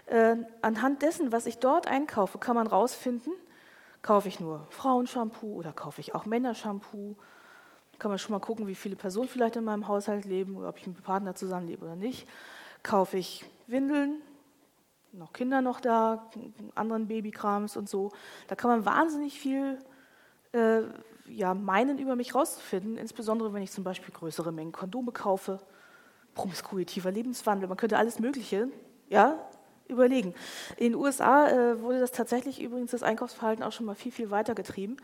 Äh, 0.05 0.37
anhand 0.61 1.01
dessen, 1.01 1.31
was 1.31 1.45
ich 1.45 1.57
dort 1.57 1.87
einkaufe, 1.87 2.37
kann 2.37 2.55
man 2.55 2.67
rausfinden, 2.67 3.33
kaufe 4.01 4.27
ich 4.27 4.39
nur 4.39 4.67
Frauenshampoo 4.69 5.55
oder 5.55 5.73
kaufe 5.73 5.99
ich 6.01 6.13
auch 6.13 6.25
Männershampoo. 6.25 7.15
Kann 7.97 8.11
man 8.11 8.19
schon 8.19 8.33
mal 8.33 8.39
gucken, 8.39 8.67
wie 8.67 8.75
viele 8.75 8.95
Personen 8.95 9.27
vielleicht 9.27 9.55
in 9.55 9.63
meinem 9.63 9.87
Haushalt 9.87 10.25
leben 10.25 10.57
oder 10.57 10.69
ob 10.69 10.77
ich 10.77 10.85
mit 10.85 10.97
einem 10.97 11.03
Partner 11.03 11.33
zusammenlebe 11.33 11.85
oder 11.85 11.95
nicht. 11.95 12.27
Kaufe 12.83 13.17
ich 13.17 13.45
Windeln, 13.67 14.21
noch 15.11 15.33
Kinder 15.33 15.61
noch 15.61 15.79
da, 15.79 16.29
anderen 16.75 17.07
Babykrams 17.07 17.77
und 17.77 17.89
so. 17.89 18.11
Da 18.47 18.55
kann 18.55 18.69
man 18.69 18.85
wahnsinnig 18.85 19.39
viel 19.39 19.79
äh, 20.51 20.81
ja, 21.25 21.53
meinen, 21.53 21.97
über 21.97 22.15
mich 22.15 22.35
rauszufinden, 22.35 22.97
insbesondere 22.97 23.53
wenn 23.53 23.63
ich 23.63 23.71
zum 23.71 23.83
Beispiel 23.83 24.13
größere 24.13 24.51
Mengen 24.51 24.71
Kondome 24.71 25.13
kaufe, 25.13 25.59
promiskuitiver 26.35 27.11
Lebenswandel, 27.11 27.67
man 27.67 27.77
könnte 27.77 27.97
alles 27.97 28.19
Mögliche 28.19 28.69
ja, 29.09 29.39
überlegen. 29.87 30.33
In 30.77 30.91
den 30.91 30.95
USA 30.95 31.49
äh, 31.49 31.81
wurde 31.81 31.99
das 31.99 32.11
tatsächlich 32.11 32.61
übrigens 32.61 32.91
das 32.91 33.03
Einkaufsverhalten 33.03 33.63
auch 33.63 33.71
schon 33.71 33.85
mal 33.85 33.95
viel, 33.95 34.11
viel 34.11 34.31
weiter 34.31 34.55
getrieben. 34.55 34.97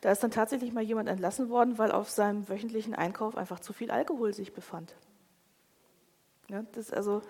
Da 0.00 0.10
ist 0.10 0.22
dann 0.22 0.30
tatsächlich 0.30 0.72
mal 0.72 0.82
jemand 0.82 1.08
entlassen 1.08 1.48
worden, 1.48 1.78
weil 1.78 1.92
auf 1.92 2.10
seinem 2.10 2.48
wöchentlichen 2.48 2.94
Einkauf 2.94 3.36
einfach 3.36 3.60
zu 3.60 3.72
viel 3.72 3.90
Alkohol 3.90 4.32
sich 4.34 4.52
befand. 4.52 4.94
Ja, 6.48 6.64
das, 6.72 6.92
also, 6.92 7.22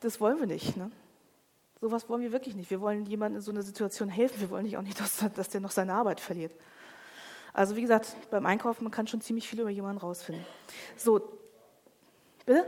das 0.00 0.20
wollen 0.20 0.38
wir 0.38 0.46
nicht. 0.46 0.76
Ne? 0.76 0.90
Sowas 1.80 2.08
wollen 2.08 2.22
wir 2.22 2.32
wirklich 2.32 2.54
nicht. 2.54 2.70
Wir 2.70 2.80
wollen 2.80 3.06
jemandem 3.06 3.36
in 3.36 3.42
so 3.42 3.50
einer 3.50 3.62
Situation 3.62 4.08
helfen. 4.08 4.40
Wir 4.40 4.50
wollen 4.50 4.64
nicht 4.64 4.76
auch 4.76 4.82
nicht, 4.82 5.00
dass, 5.00 5.24
dass 5.34 5.48
der 5.48 5.60
noch 5.60 5.70
seine 5.70 5.94
Arbeit 5.94 6.20
verliert. 6.20 6.52
Also 7.52 7.76
wie 7.76 7.82
gesagt, 7.82 8.16
beim 8.30 8.46
Einkaufen, 8.46 8.82
man 8.82 8.90
kann 8.90 9.06
schon 9.06 9.20
ziemlich 9.20 9.48
viel 9.48 9.60
über 9.60 9.70
jemanden 9.70 9.98
rausfinden. 9.98 10.44
So, 10.96 11.20
bitte? 12.44 12.66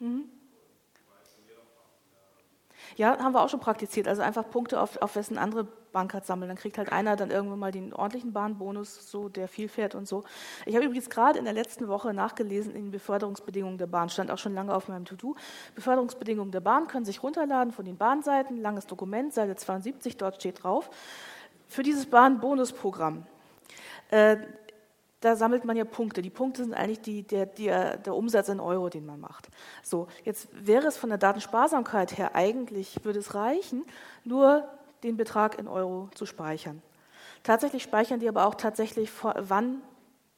Mhm. 0.00 0.24
Ja, 2.96 3.18
haben 3.18 3.34
wir 3.34 3.42
auch 3.42 3.48
schon 3.48 3.60
praktiziert. 3.60 4.08
Also 4.08 4.22
einfach 4.22 4.48
Punkte 4.50 4.80
auf, 4.80 5.00
auf 5.00 5.14
wessen 5.16 5.38
andere 5.38 5.64
Bahncard 5.92 6.26
sammeln. 6.26 6.48
Dann 6.48 6.56
kriegt 6.56 6.78
halt 6.78 6.92
einer 6.92 7.16
dann 7.16 7.30
irgendwann 7.30 7.58
mal 7.58 7.72
den 7.72 7.92
ordentlichen 7.92 8.32
Bahnbonus, 8.32 9.10
so 9.10 9.28
der 9.28 9.48
viel 9.48 9.68
fährt 9.68 9.94
und 9.94 10.08
so. 10.08 10.24
Ich 10.66 10.74
habe 10.74 10.84
übrigens 10.84 11.08
gerade 11.10 11.38
in 11.38 11.44
der 11.44 11.54
letzten 11.54 11.88
Woche 11.88 12.12
nachgelesen 12.12 12.74
in 12.74 12.86
den 12.86 12.90
Beförderungsbedingungen 12.90 13.78
der 13.78 13.86
Bahn. 13.86 14.08
Stand 14.08 14.30
auch 14.30 14.38
schon 14.38 14.54
lange 14.54 14.74
auf 14.74 14.88
meinem 14.88 15.04
To-Do. 15.04 15.36
Beförderungsbedingungen 15.74 16.52
der 16.52 16.60
Bahn 16.60 16.88
können 16.88 17.04
sich 17.04 17.22
runterladen 17.22 17.72
von 17.72 17.84
den 17.84 17.96
Bahnseiten. 17.96 18.60
Langes 18.60 18.86
Dokument, 18.86 19.32
Seite 19.32 19.56
72, 19.56 20.16
dort 20.16 20.36
steht 20.36 20.62
drauf. 20.62 20.90
Für 21.68 21.82
dieses 21.82 22.06
Bahnbonusprogramm 22.06 23.26
äh, 24.10 24.36
da 25.20 25.36
sammelt 25.36 25.64
man 25.64 25.76
ja 25.76 25.84
Punkte. 25.84 26.22
Die 26.22 26.30
Punkte 26.30 26.64
sind 26.64 26.74
eigentlich 26.74 27.02
die, 27.02 27.22
der, 27.22 27.46
der, 27.46 27.98
der 27.98 28.14
Umsatz 28.14 28.48
in 28.48 28.58
Euro, 28.58 28.88
den 28.88 29.04
man 29.04 29.20
macht. 29.20 29.48
So, 29.82 30.08
jetzt 30.24 30.48
wäre 30.52 30.86
es 30.86 30.96
von 30.96 31.10
der 31.10 31.18
Datensparsamkeit 31.18 32.16
her 32.16 32.34
eigentlich, 32.34 33.04
würde 33.04 33.18
es 33.18 33.34
reichen, 33.34 33.84
nur 34.24 34.66
den 35.02 35.16
Betrag 35.16 35.58
in 35.58 35.68
Euro 35.68 36.08
zu 36.14 36.24
speichern. 36.24 36.82
Tatsächlich 37.42 37.82
speichern 37.82 38.20
die 38.20 38.28
aber 38.28 38.46
auch 38.46 38.54
tatsächlich 38.54 39.10
wann 39.22 39.82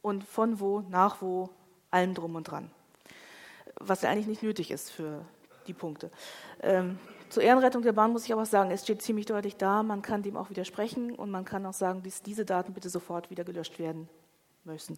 und 0.03 0.25
von 0.25 0.59
wo, 0.59 0.81
nach 0.91 1.23
wo, 1.23 1.49
allem 1.91 2.15
drum 2.15 2.35
und 2.35 2.45
dran. 2.45 2.71
Was 3.77 4.03
ja 4.03 4.11
eigentlich 4.11 4.27
nicht 4.27 4.43
nötig 4.43 4.71
ist 4.71 4.91
für 4.91 5.25
die 5.69 5.75
Punkte. 5.75 6.11
Ähm, 6.61 6.99
zur 7.29 7.45
Ehrenrettung 7.45 7.83
der 7.83 7.93
Bahn 7.93 8.13
muss 8.13 8.25
ich 8.25 8.33
aber 8.33 8.47
sagen, 8.47 8.73
es 8.73 8.83
steht 8.83 9.01
ziemlich 9.01 9.27
deutlich 9.27 9.57
da, 9.57 9.83
man 9.83 10.03
kann 10.03 10.23
dem 10.23 10.37
auch 10.37 10.51
widersprechen 10.51 11.15
und 11.15 11.31
man 11.31 11.45
kann 11.45 11.65
auch 11.67 11.73
sagen, 11.73 12.03
dass 12.03 12.23
diese 12.23 12.45
Daten 12.45 12.73
bitte 12.73 12.89
sofort 12.89 13.31
wieder 13.31 13.45
gelöscht 13.45 13.79
werden 13.79 14.09
müssen. 14.65 14.97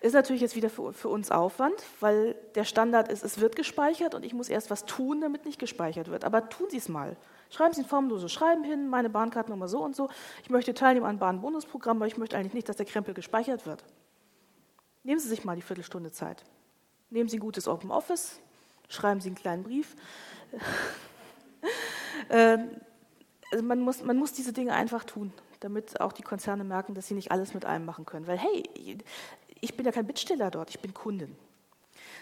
Ist 0.00 0.12
natürlich 0.12 0.42
jetzt 0.42 0.54
wieder 0.54 0.70
für, 0.70 0.92
für, 0.92 1.08
uns 1.08 1.32
Aufwand, 1.32 1.74
weil 1.98 2.36
der 2.54 2.64
Standard 2.64 3.08
ist, 3.08 3.24
es 3.24 3.40
wird 3.40 3.56
gespeichert 3.56 4.14
und 4.14 4.24
ich 4.24 4.32
muss 4.32 4.48
erst 4.48 4.70
was 4.70 4.84
tun, 4.84 5.20
damit 5.20 5.44
nicht 5.44 5.58
gespeichert 5.58 6.08
wird. 6.08 6.24
Aber 6.24 6.48
tun 6.48 6.68
Sie 6.70 6.76
es 6.76 6.88
mal. 6.88 7.16
Schreiben 7.50 7.74
Sie 7.74 7.82
ein 7.82 7.86
formloses 7.86 8.30
Schreiben 8.30 8.62
hin, 8.62 8.88
meine 8.88 9.10
Bahnkartennummer 9.10 9.66
so 9.66 9.82
und 9.82 9.96
so. 9.96 10.08
Ich 10.44 10.50
möchte 10.50 10.72
teilnehmen 10.72 11.06
an 11.06 11.18
Bahnbonusprogramm, 11.18 11.96
aber 11.96 12.06
ich 12.06 12.16
möchte 12.16 12.36
eigentlich 12.36 12.54
nicht, 12.54 12.68
dass 12.68 12.76
der 12.76 12.86
Krempel 12.86 13.12
gespeichert 13.12 13.66
wird. 13.66 13.82
Nehmen 15.02 15.18
Sie 15.18 15.28
sich 15.28 15.44
mal 15.44 15.56
die 15.56 15.62
Viertelstunde 15.62 16.12
Zeit. 16.12 16.44
Nehmen 17.10 17.28
Sie 17.28 17.38
ein 17.38 17.40
gutes 17.40 17.66
Open 17.66 17.90
Office, 17.90 18.38
schreiben 18.88 19.20
Sie 19.20 19.30
einen 19.30 19.36
kleinen 19.36 19.64
Brief. 19.64 19.96
äh, 22.28 22.58
also 23.50 23.64
man, 23.64 23.80
muss, 23.80 24.04
man 24.04 24.16
muss 24.16 24.32
diese 24.32 24.52
Dinge 24.52 24.74
einfach 24.74 25.02
tun 25.02 25.32
damit 25.60 26.00
auch 26.00 26.12
die 26.12 26.22
Konzerne 26.22 26.64
merken, 26.64 26.94
dass 26.94 27.08
sie 27.08 27.14
nicht 27.14 27.32
alles 27.32 27.54
mit 27.54 27.64
einem 27.64 27.84
machen 27.84 28.06
können. 28.06 28.26
Weil, 28.26 28.38
hey, 28.38 28.98
ich 29.60 29.76
bin 29.76 29.86
ja 29.86 29.92
kein 29.92 30.06
Bittsteller 30.06 30.50
dort, 30.50 30.70
ich 30.70 30.80
bin 30.80 30.94
Kundin. 30.94 31.36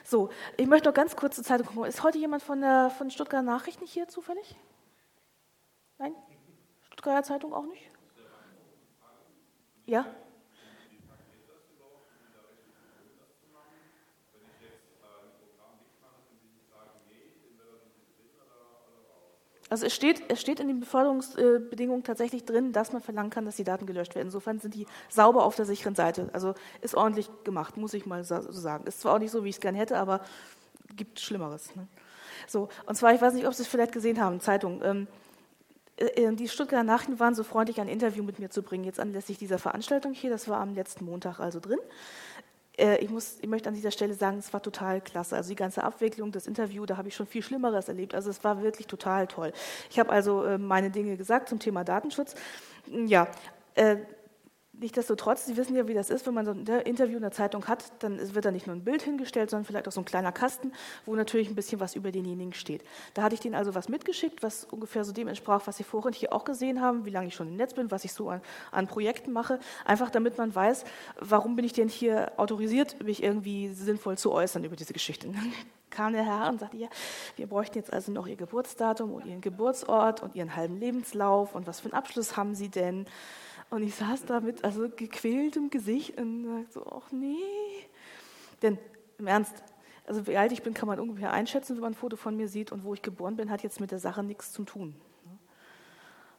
So, 0.05 0.31
ich 0.57 0.67
möchte 0.67 0.89
noch 0.89 0.95
ganz 0.95 1.17
kurz 1.17 1.37
zur 1.37 1.45
Zeitung 1.45 1.67
gucken. 1.67 1.85
Ist 1.85 2.03
heute 2.03 2.19
jemand 2.19 2.43
von 2.43 2.61
der 2.61 2.91
von 2.91 3.11
Stuttgarter 3.11 3.43
Nachrichten 3.43 3.87
hier 3.87 4.09
zufällig? 4.09 4.57
Nein? 5.99 6.15
Stuttgarter 6.83 7.23
Zeitung 7.23 7.53
auch 7.53 7.67
nicht? 7.67 7.91
Ja? 9.87 10.07
Also 19.69 19.87
es 19.87 19.95
steht, 19.95 20.23
es 20.29 20.41
steht 20.41 20.61
in 20.61 20.69
den 20.69 20.81
Beförderungsbedingungen 20.81 22.05
tatsächlich 22.05 22.45
drin, 22.45 22.73
dass 22.73 22.93
man 22.93 23.03
verlangen 23.03 23.31
kann, 23.31 23.45
dass 23.45 23.57
die 23.57 23.65
Daten 23.65 23.87
gelöscht 23.87 24.15
werden. 24.15 24.29
Insofern 24.29 24.61
sind 24.61 24.75
die 24.75 24.87
sauber 25.09 25.45
auf 25.45 25.57
der 25.57 25.65
sicheren 25.65 25.97
Seite. 25.97 26.29
Also 26.33 26.55
ist 26.83 26.95
ordentlich 26.95 27.29
gemacht, 27.43 27.77
muss 27.77 27.95
ich 27.95 28.07
mal 28.07 28.23
so 28.23 28.41
sagen. 28.53 28.87
Ist 28.87 29.01
zwar 29.01 29.15
auch 29.15 29.19
nicht 29.19 29.33
so, 29.33 29.43
wie 29.43 29.49
ich 29.49 29.57
es 29.57 29.61
gerne 29.61 29.79
hätte, 29.79 29.99
aber 29.99 30.21
gibt 30.95 31.19
Schlimmeres. 31.19 31.75
Ne? 31.75 31.89
So, 32.47 32.69
und 32.87 32.95
zwar, 32.95 33.13
ich 33.13 33.21
weiß 33.21 33.35
nicht, 33.35 33.47
ob 33.47 33.55
Sie 33.55 33.63
es 33.63 33.69
vielleicht 33.69 33.93
gesehen 33.93 34.21
haben, 34.21 34.41
Zeitung. 34.41 34.83
Ähm, 34.85 35.09
äh, 35.97 36.33
die 36.35 36.49
Stuttgarter 36.49 36.85
Nachrichten 36.85 37.19
waren 37.19 37.35
so 37.35 37.43
freundlich, 37.43 37.81
ein 37.81 37.89
Interview 37.89 38.23
mit 38.23 38.39
mir 38.39 38.51
zu 38.51 38.63
bringen, 38.63 38.85
jetzt 38.85 39.01
anlässlich 39.01 39.39
dieser 39.39 39.59
Veranstaltung 39.59 40.13
hier. 40.13 40.31
Das 40.31 40.49
war 40.49 40.61
am 40.61 40.75
letzten 40.75 41.05
Montag 41.05 41.41
also 41.41 41.61
drin. 41.61 41.79
Äh, 42.77 42.99
ich, 42.99 43.11
muss, 43.11 43.39
ich 43.41 43.49
möchte 43.49 43.69
an 43.69 43.75
dieser 43.75 43.91
Stelle 43.91 44.15
sagen, 44.15 44.39
es 44.39 44.53
war 44.53 44.63
total 44.63 45.01
klasse. 45.01 45.37
Also 45.37 45.49
die 45.51 45.57
ganze 45.57 45.83
Abwicklung, 45.83 46.33
das 46.33 46.47
Interview, 46.47 46.87
da 46.87 46.97
habe 46.97 47.09
ich 47.09 47.17
schon 47.17 47.27
viel 47.27 47.43
Schlimmeres 47.43 47.89
erlebt. 47.89 48.15
Also 48.15 48.31
es 48.31 48.45
war 48.45 48.63
wirklich 48.63 48.87
total 48.87 49.27
toll. 49.27 49.53
Ich 49.91 49.99
habe 49.99 50.11
also 50.11 50.45
äh, 50.45 50.59
meine 50.59 50.91
Dinge 50.91 51.17
gesagt 51.17 51.49
zum 51.49 51.59
Thema 51.59 51.85
Datenschutz. 51.85 52.35
Ja, 52.87 53.29
äh, 53.75 53.97
Nichtsdestotrotz, 54.79 55.47
Sie 55.47 55.57
wissen 55.57 55.75
ja, 55.75 55.89
wie 55.89 55.95
das 55.95 56.11
ist, 56.11 56.27
wenn 56.27 56.35
man 56.35 56.45
so 56.45 56.51
ein 56.51 56.67
Interview 56.83 57.17
in 57.17 57.23
der 57.23 57.31
Zeitung 57.31 57.67
hat, 57.67 57.85
dann 58.01 58.19
wird 58.35 58.45
da 58.45 58.51
nicht 58.51 58.67
nur 58.67 58.77
ein 58.77 58.85
Bild 58.85 59.01
hingestellt, 59.01 59.49
sondern 59.49 59.65
vielleicht 59.65 59.89
auch 59.89 59.93
so 59.93 60.03
ein 60.03 60.05
kleiner 60.05 60.33
Kasten, 60.33 60.73
wo 61.07 61.15
natürlich 61.15 61.49
ein 61.49 61.55
bisschen 61.55 61.81
was 61.81 61.95
über 61.95 62.13
denjenigen 62.13 62.53
steht. 62.53 62.85
Da 63.15 63.23
hatte 63.23 63.35
ich 63.35 63.41
denen 63.41 63.55
also 63.55 63.75
was 63.75 63.89
mitgeschickt, 63.89 64.43
was 64.43 64.65
ungefähr 64.65 65.05
so 65.05 65.13
dem 65.13 65.29
entsprach, 65.29 65.67
was 65.67 65.79
Sie 65.79 65.85
vorhin 65.85 66.13
hier 66.13 66.35
auch 66.35 66.45
gesehen 66.45 66.83
haben, 66.83 67.07
wie 67.07 67.11
lange 67.11 67.29
ich 67.29 67.35
schon 67.35 67.49
im 67.49 67.57
Netz 67.57 67.73
bin, 67.73 67.91
was 67.91 68.05
ich 68.05 68.13
so 68.13 68.29
an, 68.29 68.43
an 68.71 68.87
Projekten 68.87 69.33
mache, 69.33 69.61
einfach 69.87 70.11
damit 70.11 70.37
man 70.37 70.55
weiß, 70.55 70.85
warum 71.21 71.57
bin 71.57 71.65
ich 71.65 71.73
denn 71.73 71.89
hier 71.89 72.33
autorisiert, 72.37 73.03
mich 73.03 73.23
irgendwie 73.23 73.69
sinnvoll 73.73 74.19
zu 74.19 74.31
äußern 74.31 74.63
über 74.63 74.77
diese 74.77 74.93
Geschichte. 74.93 75.29
Dann 75.33 75.53
kam 75.89 76.13
der 76.13 76.25
Herr 76.25 76.51
und 76.51 76.61
sagte, 76.61 76.77
ja, 76.77 76.89
wir 77.37 77.47
bräuchten 77.47 77.79
jetzt 77.79 77.95
also 77.95 78.13
noch 78.13 78.27
Ihr 78.27 78.37
Geburtsdatum 78.37 79.15
und 79.15 79.25
Ihren 79.25 79.41
Geburtsort 79.41 80.23
und 80.23 80.35
Ihren 80.35 80.55
halben 80.55 80.77
Lebenslauf 80.77 81.55
und 81.55 81.67
was 81.67 81.81
für 81.81 81.87
einen 81.87 81.95
Abschluss 81.95 82.37
haben 82.37 82.55
Sie 82.55 82.69
denn? 82.69 83.07
Und 83.71 83.83
ich 83.83 83.95
saß 83.95 84.25
da 84.27 84.41
mit 84.41 84.65
also 84.65 84.89
gequältem 84.89 85.71
Gesicht 85.71 86.19
und 86.21 86.45
sagte 86.45 86.73
so, 86.73 86.87
ach 86.87 87.11
nee. 87.11 87.37
Denn 88.63 88.79
im 89.19 89.27
Ernst, 89.27 89.55
also 90.07 90.27
wie 90.27 90.37
alt 90.37 90.53
ich 90.53 90.63
bin, 90.63 90.73
kann 90.73 90.87
man 90.87 91.01
ungefähr 91.01 91.33
einschätzen, 91.33 91.75
wenn 91.75 91.83
man 91.83 91.93
ein 91.93 91.97
Foto 91.97 92.17
von 92.17 92.37
mir 92.37 92.49
sieht 92.49 92.71
und 92.71 92.85
wo 92.85 92.95
ich 92.95 93.03
geboren 93.03 93.37
bin, 93.37 93.51
hat 93.51 93.63
jetzt 93.63 93.81
mit 93.81 93.91
der 93.91 93.99
Sache 93.99 94.23
nichts 94.23 94.53
zu 94.53 94.65
tun. 94.65 94.95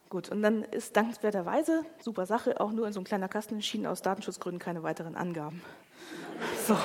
Gut, 0.08 0.30
und 0.30 0.42
dann 0.42 0.64
ist 0.64 0.96
dankenswerterweise, 0.96 1.84
super 2.00 2.24
Sache, 2.24 2.60
auch 2.60 2.72
nur 2.72 2.86
in 2.86 2.94
so 2.94 3.00
ein 3.00 3.04
kleiner 3.04 3.28
Kasten 3.28 3.56
entschieden, 3.56 3.86
aus 3.86 4.00
Datenschutzgründen 4.00 4.58
keine 4.58 4.82
weiteren 4.82 5.16
Angaben. 5.16 5.62
So, 6.66 6.76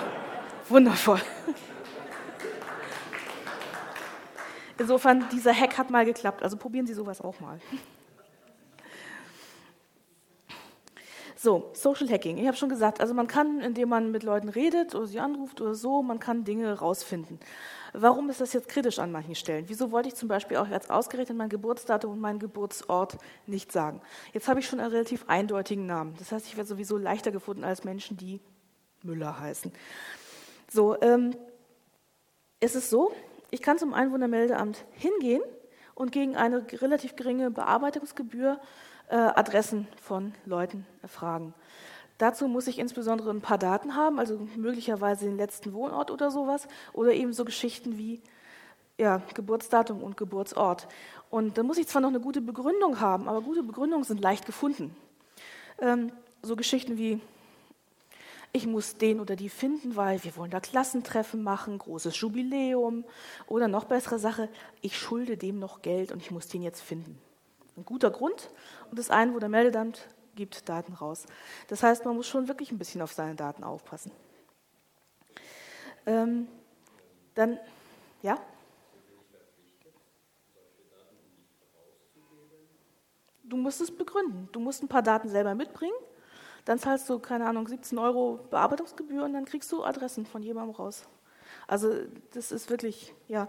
wundervoll. 0.67 1.21
Insofern, 4.79 5.25
dieser 5.31 5.53
Hack 5.53 5.77
hat 5.77 5.91
mal 5.91 6.05
geklappt, 6.05 6.41
also 6.41 6.57
probieren 6.57 6.87
Sie 6.87 6.93
sowas 6.93 7.21
auch 7.21 7.39
mal. 7.39 7.59
So, 11.43 11.71
Social 11.73 12.07
Hacking. 12.07 12.37
Ich 12.37 12.47
habe 12.47 12.55
schon 12.55 12.69
gesagt, 12.69 13.01
also 13.01 13.13
man 13.13 13.27
kann, 13.27 13.59
indem 13.59 13.89
man 13.89 14.11
mit 14.11 14.23
Leuten 14.23 14.47
redet 14.47 14.95
oder 14.95 15.07
sie 15.07 15.19
anruft 15.19 15.59
oder 15.59 15.75
so, 15.75 16.01
man 16.01 16.17
kann 16.17 16.45
Dinge 16.45 16.79
rausfinden. 16.79 17.37
Warum 17.91 18.29
ist 18.29 18.39
das 18.39 18.53
jetzt 18.53 18.69
kritisch 18.69 18.97
an 18.97 19.11
manchen 19.11 19.35
Stellen? 19.35 19.65
Wieso 19.67 19.91
wollte 19.91 20.07
ich 20.07 20.15
zum 20.15 20.29
Beispiel 20.29 20.55
auch 20.55 20.69
jetzt 20.69 20.89
ausgerechnet 20.89 21.37
mein 21.37 21.49
Geburtsdatum 21.49 22.13
und 22.13 22.21
meinen 22.21 22.39
Geburtsort 22.39 23.17
nicht 23.45 23.73
sagen? 23.73 23.99
Jetzt 24.31 24.47
habe 24.47 24.61
ich 24.61 24.67
schon 24.67 24.79
einen 24.79 24.91
relativ 24.91 25.25
eindeutigen 25.27 25.85
Namen. 25.85 26.15
Das 26.17 26.31
heißt, 26.31 26.47
ich 26.47 26.55
werde 26.55 26.69
sowieso 26.69 26.97
leichter 26.97 27.31
gefunden 27.31 27.65
als 27.65 27.83
Menschen, 27.83 28.15
die 28.15 28.39
Müller 29.01 29.37
heißen. 29.37 29.73
So, 30.71 30.95
ähm, 31.01 31.35
ist 32.61 32.77
es 32.77 32.89
so, 32.89 33.11
ich 33.51 33.61
kann 33.61 33.77
zum 33.77 33.93
Einwohnermeldeamt 33.93 34.85
hingehen 34.93 35.41
und 35.93 36.13
gegen 36.13 36.37
eine 36.37 36.65
relativ 36.71 37.17
geringe 37.17 37.51
Bearbeitungsgebühr 37.51 38.61
Adressen 39.15 39.87
von 40.01 40.33
Leuten 40.45 40.85
erfragen. 41.01 41.53
Dazu 42.17 42.47
muss 42.47 42.67
ich 42.67 42.79
insbesondere 42.79 43.31
ein 43.31 43.41
paar 43.41 43.57
Daten 43.57 43.95
haben, 43.95 44.19
also 44.19 44.47
möglicherweise 44.55 45.25
den 45.25 45.37
letzten 45.37 45.73
Wohnort 45.73 46.11
oder 46.11 46.31
sowas, 46.31 46.67
oder 46.93 47.11
eben 47.13 47.33
so 47.33 47.43
Geschichten 47.43 47.97
wie 47.97 48.21
ja, 48.97 49.21
Geburtsdatum 49.33 50.03
und 50.03 50.17
Geburtsort. 50.17 50.87
Und 51.29 51.57
da 51.57 51.63
muss 51.63 51.77
ich 51.77 51.87
zwar 51.87 52.01
noch 52.01 52.09
eine 52.09 52.19
gute 52.19 52.41
Begründung 52.41 52.99
haben, 52.99 53.27
aber 53.27 53.41
gute 53.41 53.63
Begründungen 53.63 54.03
sind 54.03 54.21
leicht 54.21 54.45
gefunden. 54.45 54.95
Ähm, 55.81 56.11
so 56.43 56.55
Geschichten 56.55 56.97
wie, 56.97 57.19
ich 58.51 58.67
muss 58.67 58.97
den 58.97 59.19
oder 59.19 59.35
die 59.35 59.49
finden, 59.49 59.95
weil 59.95 60.23
wir 60.23 60.35
wollen 60.35 60.51
da 60.51 60.59
Klassentreffen 60.59 61.41
machen, 61.41 61.79
großes 61.79 62.19
Jubiläum. 62.19 63.03
Oder 63.47 63.67
noch 63.67 63.85
bessere 63.85 64.19
Sache, 64.19 64.47
ich 64.81 64.97
schulde 64.97 65.37
dem 65.37 65.57
noch 65.57 65.81
Geld 65.81 66.11
und 66.11 66.21
ich 66.21 66.29
muss 66.29 66.47
den 66.47 66.61
jetzt 66.61 66.81
finden. 66.81 67.19
Ein 67.75 67.85
guter 67.85 68.11
Grund 68.11 68.51
und 68.89 68.99
das 68.99 69.09
Einwohnermeldeamt 69.09 70.07
gibt 70.35 70.67
Daten 70.69 70.93
raus. 70.93 71.25
Das 71.67 71.83
heißt, 71.83 72.05
man 72.05 72.15
muss 72.15 72.27
schon 72.27 72.47
wirklich 72.47 72.71
ein 72.71 72.77
bisschen 72.77 73.01
auf 73.01 73.13
seine 73.13 73.35
Daten 73.35 73.63
aufpassen. 73.63 74.11
Ähm, 76.05 76.47
dann, 77.35 77.59
ja? 78.21 78.37
Du 83.43 83.57
musst 83.57 83.81
es 83.81 83.95
begründen. 83.95 84.49
Du 84.51 84.59
musst 84.59 84.83
ein 84.83 84.87
paar 84.87 85.03
Daten 85.03 85.29
selber 85.29 85.55
mitbringen. 85.55 85.93
Dann 86.65 86.79
zahlst 86.79 87.09
du, 87.09 87.19
keine 87.19 87.45
Ahnung, 87.45 87.67
17 87.67 87.97
Euro 87.97 88.39
Bearbeitungsgebühr 88.49 89.23
und 89.23 89.33
dann 89.33 89.45
kriegst 89.45 89.71
du 89.71 89.83
Adressen 89.83 90.25
von 90.25 90.41
jemandem 90.41 90.75
raus. 90.75 91.05
Also 91.67 91.93
das 92.31 92.51
ist 92.51 92.69
wirklich, 92.69 93.13
ja, 93.27 93.47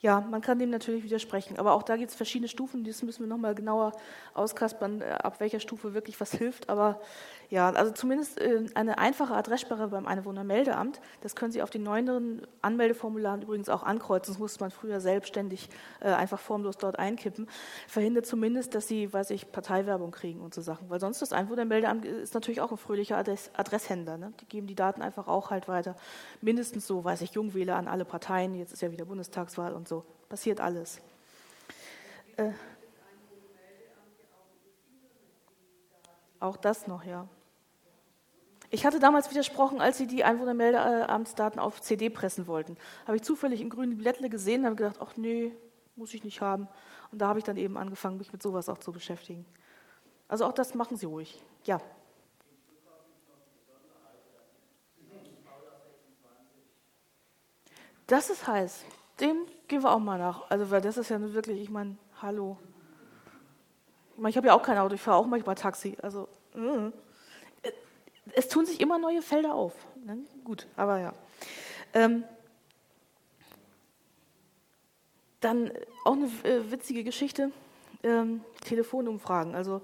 Ja, 0.00 0.20
man 0.20 0.40
kann 0.42 0.60
dem 0.60 0.70
natürlich 0.70 1.02
widersprechen, 1.02 1.58
aber 1.58 1.72
auch 1.72 1.82
da 1.82 1.96
gibt 1.96 2.10
es 2.10 2.16
verschiedene 2.16 2.46
Stufen, 2.46 2.84
das 2.84 3.02
müssen 3.02 3.18
wir 3.18 3.26
nochmal 3.26 3.56
genauer 3.56 3.90
auskaspern, 4.32 5.00
äh, 5.00 5.06
ab 5.06 5.40
welcher 5.40 5.58
Stufe 5.58 5.92
wirklich 5.92 6.20
was 6.20 6.30
hilft. 6.30 6.68
Aber 6.68 7.00
ja, 7.50 7.70
also 7.70 7.90
zumindest 7.92 8.40
äh, 8.40 8.64
eine 8.74 8.98
einfache 8.98 9.34
Adresssperre 9.34 9.88
beim 9.88 10.06
Einwohnermeldeamt, 10.06 11.00
das 11.22 11.34
können 11.34 11.50
Sie 11.50 11.62
auf 11.62 11.70
den 11.70 11.82
neueren 11.82 12.46
Anmeldeformularen 12.62 13.42
übrigens 13.42 13.68
auch 13.68 13.82
ankreuzen, 13.82 14.34
das 14.34 14.38
musste 14.38 14.60
man 14.60 14.70
früher 14.70 15.00
selbstständig 15.00 15.68
äh, 15.98 16.10
einfach 16.10 16.38
formlos 16.38 16.76
dort 16.76 16.96
einkippen, 17.00 17.48
verhindert 17.88 18.24
zumindest, 18.26 18.76
dass 18.76 18.86
Sie, 18.86 19.12
weiß 19.12 19.30
ich, 19.30 19.50
Parteiwerbung 19.50 20.12
kriegen 20.12 20.40
und 20.42 20.54
so 20.54 20.60
Sachen. 20.60 20.88
Weil 20.90 21.00
sonst 21.00 21.22
das 21.22 21.32
Einwohnermeldeamt 21.32 22.04
ist 22.04 22.34
natürlich 22.34 22.60
auch 22.60 22.70
ein 22.70 22.78
fröhlicher 22.78 23.16
Adress 23.16 23.50
Adresshändler. 23.54 24.16
Ne? 24.16 24.32
Die 24.40 24.46
geben 24.46 24.68
die 24.68 24.76
Daten 24.76 25.02
einfach 25.02 25.26
auch 25.26 25.50
halt 25.50 25.66
weiter. 25.66 25.96
Mindestens 26.40 26.86
so, 26.86 27.02
weiß 27.02 27.22
ich, 27.22 27.32
Jungwähler 27.32 27.76
an 27.76 27.88
alle 27.88 28.04
Parteien, 28.04 28.54
jetzt 28.54 28.72
ist 28.72 28.82
ja 28.82 28.92
wieder 28.92 29.04
Bundestagswahl 29.04 29.72
und 29.72 29.88
so. 29.88 29.97
Passiert 30.28 30.60
alles. 30.60 31.00
Äh, 32.36 32.52
auch 36.40 36.56
das 36.56 36.86
noch, 36.86 37.04
ja. 37.04 37.26
Ich 38.70 38.84
hatte 38.84 39.00
damals 39.00 39.30
widersprochen, 39.30 39.80
als 39.80 39.96
sie 39.96 40.06
die 40.06 40.24
Einwohnermeldeamtsdaten 40.24 41.58
auf 41.58 41.80
CD 41.80 42.10
pressen 42.10 42.46
wollten. 42.46 42.76
Habe 43.06 43.16
ich 43.16 43.22
zufällig 43.22 43.62
im 43.62 43.70
grünen 43.70 43.96
Blättle 43.96 44.28
gesehen 44.28 44.60
und 44.60 44.66
habe 44.66 44.76
gedacht, 44.76 44.96
ach 45.00 45.16
nee, 45.16 45.52
muss 45.96 46.12
ich 46.12 46.22
nicht 46.22 46.42
haben. 46.42 46.68
Und 47.10 47.22
da 47.22 47.28
habe 47.28 47.38
ich 47.38 47.44
dann 47.46 47.56
eben 47.56 47.78
angefangen, 47.78 48.18
mich 48.18 48.30
mit 48.30 48.42
sowas 48.42 48.68
auch 48.68 48.78
zu 48.78 48.92
beschäftigen. 48.92 49.46
Also 50.28 50.44
auch 50.44 50.52
das 50.52 50.74
machen 50.74 50.98
Sie 50.98 51.06
ruhig. 51.06 51.42
Ja. 51.64 51.80
Das 58.06 58.28
ist 58.28 58.46
heiß. 58.46 58.84
Dem 59.20 59.46
gehen 59.66 59.82
wir 59.82 59.92
auch 59.92 59.98
mal 59.98 60.18
nach. 60.18 60.48
Also, 60.50 60.70
weil 60.70 60.80
das 60.80 60.96
ist 60.96 61.10
ja 61.10 61.20
wirklich, 61.34 61.60
ich 61.60 61.70
meine, 61.70 61.96
hallo. 62.22 62.56
Ich, 64.12 64.18
mein, 64.18 64.30
ich 64.30 64.36
habe 64.36 64.48
ja 64.48 64.54
auch 64.54 64.62
kein 64.62 64.78
Auto, 64.78 64.94
ich 64.94 65.00
fahre 65.00 65.16
auch 65.16 65.26
manchmal 65.26 65.54
Taxi. 65.54 65.96
Also, 66.02 66.28
mm. 66.54 66.88
es 68.34 68.48
tun 68.48 68.66
sich 68.66 68.80
immer 68.80 68.98
neue 68.98 69.22
Felder 69.22 69.54
auf. 69.54 69.74
Ne? 70.04 70.18
Gut, 70.44 70.66
aber 70.76 70.98
ja. 71.00 71.12
Ähm, 71.94 72.24
dann 75.40 75.70
auch 76.04 76.12
eine 76.12 76.26
äh, 76.44 76.70
witzige 76.70 77.04
Geschichte: 77.04 77.50
ähm, 78.02 78.44
Telefonumfragen. 78.64 79.54
Also, 79.54 79.82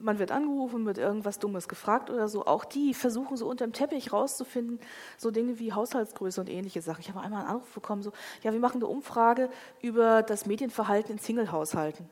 man 0.00 0.18
wird 0.18 0.32
angerufen, 0.32 0.86
wird 0.86 0.98
irgendwas 0.98 1.38
Dummes 1.38 1.68
gefragt 1.68 2.10
oder 2.10 2.28
so. 2.28 2.46
Auch 2.46 2.64
die 2.64 2.94
versuchen 2.94 3.36
so 3.36 3.46
unterm 3.46 3.72
Teppich 3.72 4.12
rauszufinden, 4.12 4.80
so 5.16 5.30
Dinge 5.30 5.58
wie 5.58 5.72
Haushaltsgröße 5.72 6.40
und 6.40 6.48
ähnliche 6.48 6.82
Sachen. 6.82 7.00
Ich 7.00 7.08
habe 7.08 7.20
einmal 7.20 7.40
einen 7.40 7.50
Anruf 7.50 7.72
bekommen, 7.74 8.02
so, 8.02 8.12
ja, 8.42 8.52
wir 8.52 8.60
machen 8.60 8.78
eine 8.78 8.86
Umfrage 8.86 9.50
über 9.80 10.22
das 10.22 10.46
Medienverhalten 10.46 11.12
in 11.12 11.18
Single-Haushalten. 11.18 12.08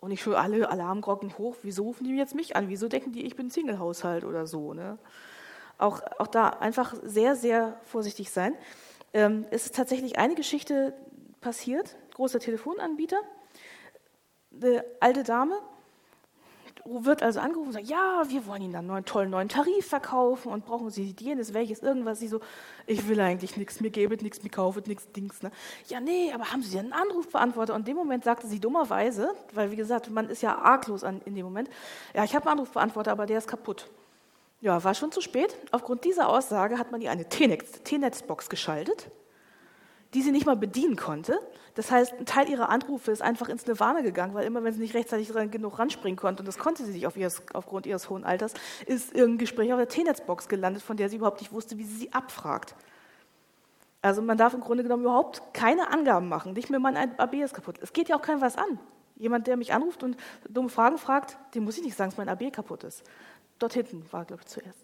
Und 0.00 0.10
ich 0.10 0.22
schon 0.22 0.34
alle 0.34 0.68
Alarmglocken 0.68 1.36
hoch, 1.38 1.56
wieso 1.62 1.84
rufen 1.84 2.04
die 2.04 2.14
jetzt 2.16 2.34
mich 2.34 2.54
an? 2.54 2.68
Wieso 2.68 2.88
denken 2.88 3.12
die, 3.12 3.24
ich 3.24 3.34
bin 3.34 3.50
Single-Haushalt 3.50 4.24
oder 4.24 4.46
so? 4.46 4.74
Ne? 4.74 4.98
Auch, 5.78 6.00
auch 6.18 6.26
da 6.26 6.50
einfach 6.50 6.94
sehr, 7.02 7.34
sehr 7.34 7.80
vorsichtig 7.84 8.30
sein. 8.30 8.54
Ähm, 9.12 9.46
es 9.50 9.64
ist 9.64 9.74
tatsächlich 9.74 10.18
eine 10.18 10.34
Geschichte 10.34 10.94
passiert, 11.40 11.96
großer 12.14 12.40
Telefonanbieter. 12.40 13.18
Eine 14.52 14.84
alte 15.00 15.22
Dame 15.22 15.58
wird 16.88 17.22
also 17.22 17.40
angerufen 17.40 17.68
und 17.68 17.72
sagt, 17.74 17.88
ja, 17.88 18.22
wir 18.28 18.46
wollen 18.46 18.62
Ihnen 18.62 18.76
einen 18.76 19.04
tollen 19.04 19.30
neuen 19.30 19.48
Tarif 19.48 19.86
verkaufen 19.86 20.52
und 20.52 20.64
brauchen 20.64 20.90
Sie 20.90 21.14
jenes, 21.18 21.54
welches, 21.54 21.82
irgendwas. 21.82 22.20
Sie 22.20 22.28
so, 22.28 22.40
ich 22.86 23.08
will 23.08 23.20
eigentlich 23.20 23.56
nichts, 23.56 23.80
mir 23.80 23.90
gebet 23.90 24.22
nichts, 24.22 24.42
mir 24.42 24.50
kaufet 24.50 24.86
nichts, 24.86 25.10
Dings. 25.12 25.42
Ne? 25.42 25.50
Ja, 25.88 26.00
nee, 26.00 26.32
aber 26.32 26.52
haben 26.52 26.62
Sie 26.62 26.78
einen 26.78 26.92
Anrufbeantworter? 26.92 27.74
Und 27.74 27.80
in 27.80 27.86
dem 27.86 27.96
Moment 27.96 28.24
sagte 28.24 28.46
sie 28.46 28.60
dummerweise, 28.60 29.34
weil 29.52 29.70
wie 29.70 29.76
gesagt, 29.76 30.10
man 30.10 30.28
ist 30.28 30.42
ja 30.42 30.56
arglos 30.56 31.04
an, 31.04 31.20
in 31.24 31.34
dem 31.34 31.44
Moment, 31.44 31.68
ja, 32.14 32.24
ich 32.24 32.34
habe 32.34 32.46
einen 32.46 32.58
Anrufbeantworter, 32.58 33.12
aber 33.12 33.26
der 33.26 33.38
ist 33.38 33.48
kaputt. 33.48 33.88
Ja, 34.60 34.82
war 34.82 34.94
schon 34.94 35.12
zu 35.12 35.20
spät. 35.20 35.56
Aufgrund 35.70 36.04
dieser 36.04 36.28
Aussage 36.28 36.78
hat 36.78 36.92
man 36.92 37.00
ihr 37.00 37.10
eine 37.10 37.28
T-Netzbox 37.28 38.48
geschaltet 38.48 39.10
die 40.14 40.22
sie 40.22 40.32
nicht 40.32 40.46
mal 40.46 40.56
bedienen 40.56 40.96
konnte. 40.96 41.38
Das 41.74 41.90
heißt, 41.90 42.14
ein 42.14 42.26
Teil 42.26 42.48
ihrer 42.48 42.70
Anrufe 42.70 43.10
ist 43.10 43.20
einfach 43.20 43.48
ins 43.48 43.66
Nirvana 43.66 44.00
gegangen, 44.00 44.34
weil 44.34 44.46
immer, 44.46 44.64
wenn 44.64 44.72
sie 44.72 44.80
nicht 44.80 44.94
rechtzeitig 44.94 45.32
genug 45.50 45.78
ranspringen 45.78 46.16
konnte, 46.16 46.40
und 46.40 46.46
das 46.46 46.58
konnte 46.58 46.84
sie 46.84 46.92
nicht 46.92 47.06
auf 47.06 47.16
ihres, 47.16 47.42
aufgrund 47.52 47.86
ihres 47.86 48.08
hohen 48.08 48.24
Alters, 48.24 48.54
ist 48.86 49.14
irgendein 49.14 49.38
Gespräch 49.38 49.72
auf 49.72 49.78
der 49.78 49.88
T-Netzbox 49.88 50.48
gelandet, 50.48 50.82
von 50.82 50.96
der 50.96 51.10
sie 51.10 51.16
überhaupt 51.16 51.40
nicht 51.40 51.52
wusste, 51.52 51.76
wie 51.76 51.84
sie 51.84 51.96
sie 51.96 52.12
abfragt. 52.12 52.74
Also 54.00 54.22
man 54.22 54.38
darf 54.38 54.54
im 54.54 54.60
Grunde 54.60 54.84
genommen 54.84 55.02
überhaupt 55.02 55.42
keine 55.52 55.90
Angaben 55.90 56.28
machen. 56.28 56.52
Nicht 56.52 56.70
mehr 56.70 56.80
mein 56.80 56.96
AB 57.18 57.34
ist 57.34 57.54
kaputt. 57.54 57.76
Es 57.82 57.92
geht 57.92 58.08
ja 58.08 58.16
auch 58.16 58.22
keinem 58.22 58.40
was 58.40 58.56
an. 58.56 58.78
Jemand, 59.16 59.46
der 59.46 59.56
mich 59.56 59.72
anruft 59.72 60.02
und 60.02 60.16
dumme 60.48 60.68
Fragen 60.68 60.96
fragt, 60.96 61.36
dem 61.54 61.64
muss 61.64 61.76
ich 61.76 61.84
nicht 61.84 61.96
sagen, 61.96 62.10
dass 62.10 62.18
mein 62.18 62.28
AB 62.28 62.52
kaputt 62.52 62.84
ist. 62.84 63.02
Dort 63.58 63.72
hinten 63.72 64.04
war, 64.12 64.24
glaube 64.24 64.42
ich, 64.42 64.48
zuerst. 64.48 64.78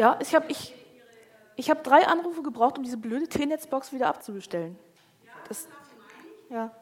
Ja, 0.00 0.18
ich 0.18 0.34
habe 0.34 0.46
ich, 0.48 0.74
ich 1.56 1.68
hab 1.68 1.84
drei 1.84 2.06
Anrufe 2.06 2.42
gebraucht, 2.42 2.78
um 2.78 2.84
diese 2.84 2.96
blöde 2.96 3.28
T-Netzbox 3.28 3.92
wieder 3.92 4.06
abzubestellen. 4.06 4.78
Das, 5.46 5.68
ja. 6.48 6.74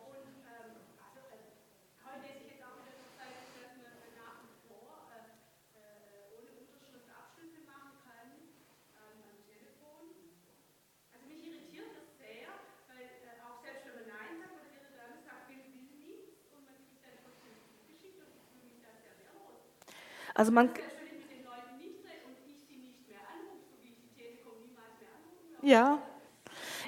Also 20.37 20.53
man, 20.53 20.71
Ja. 25.69 25.99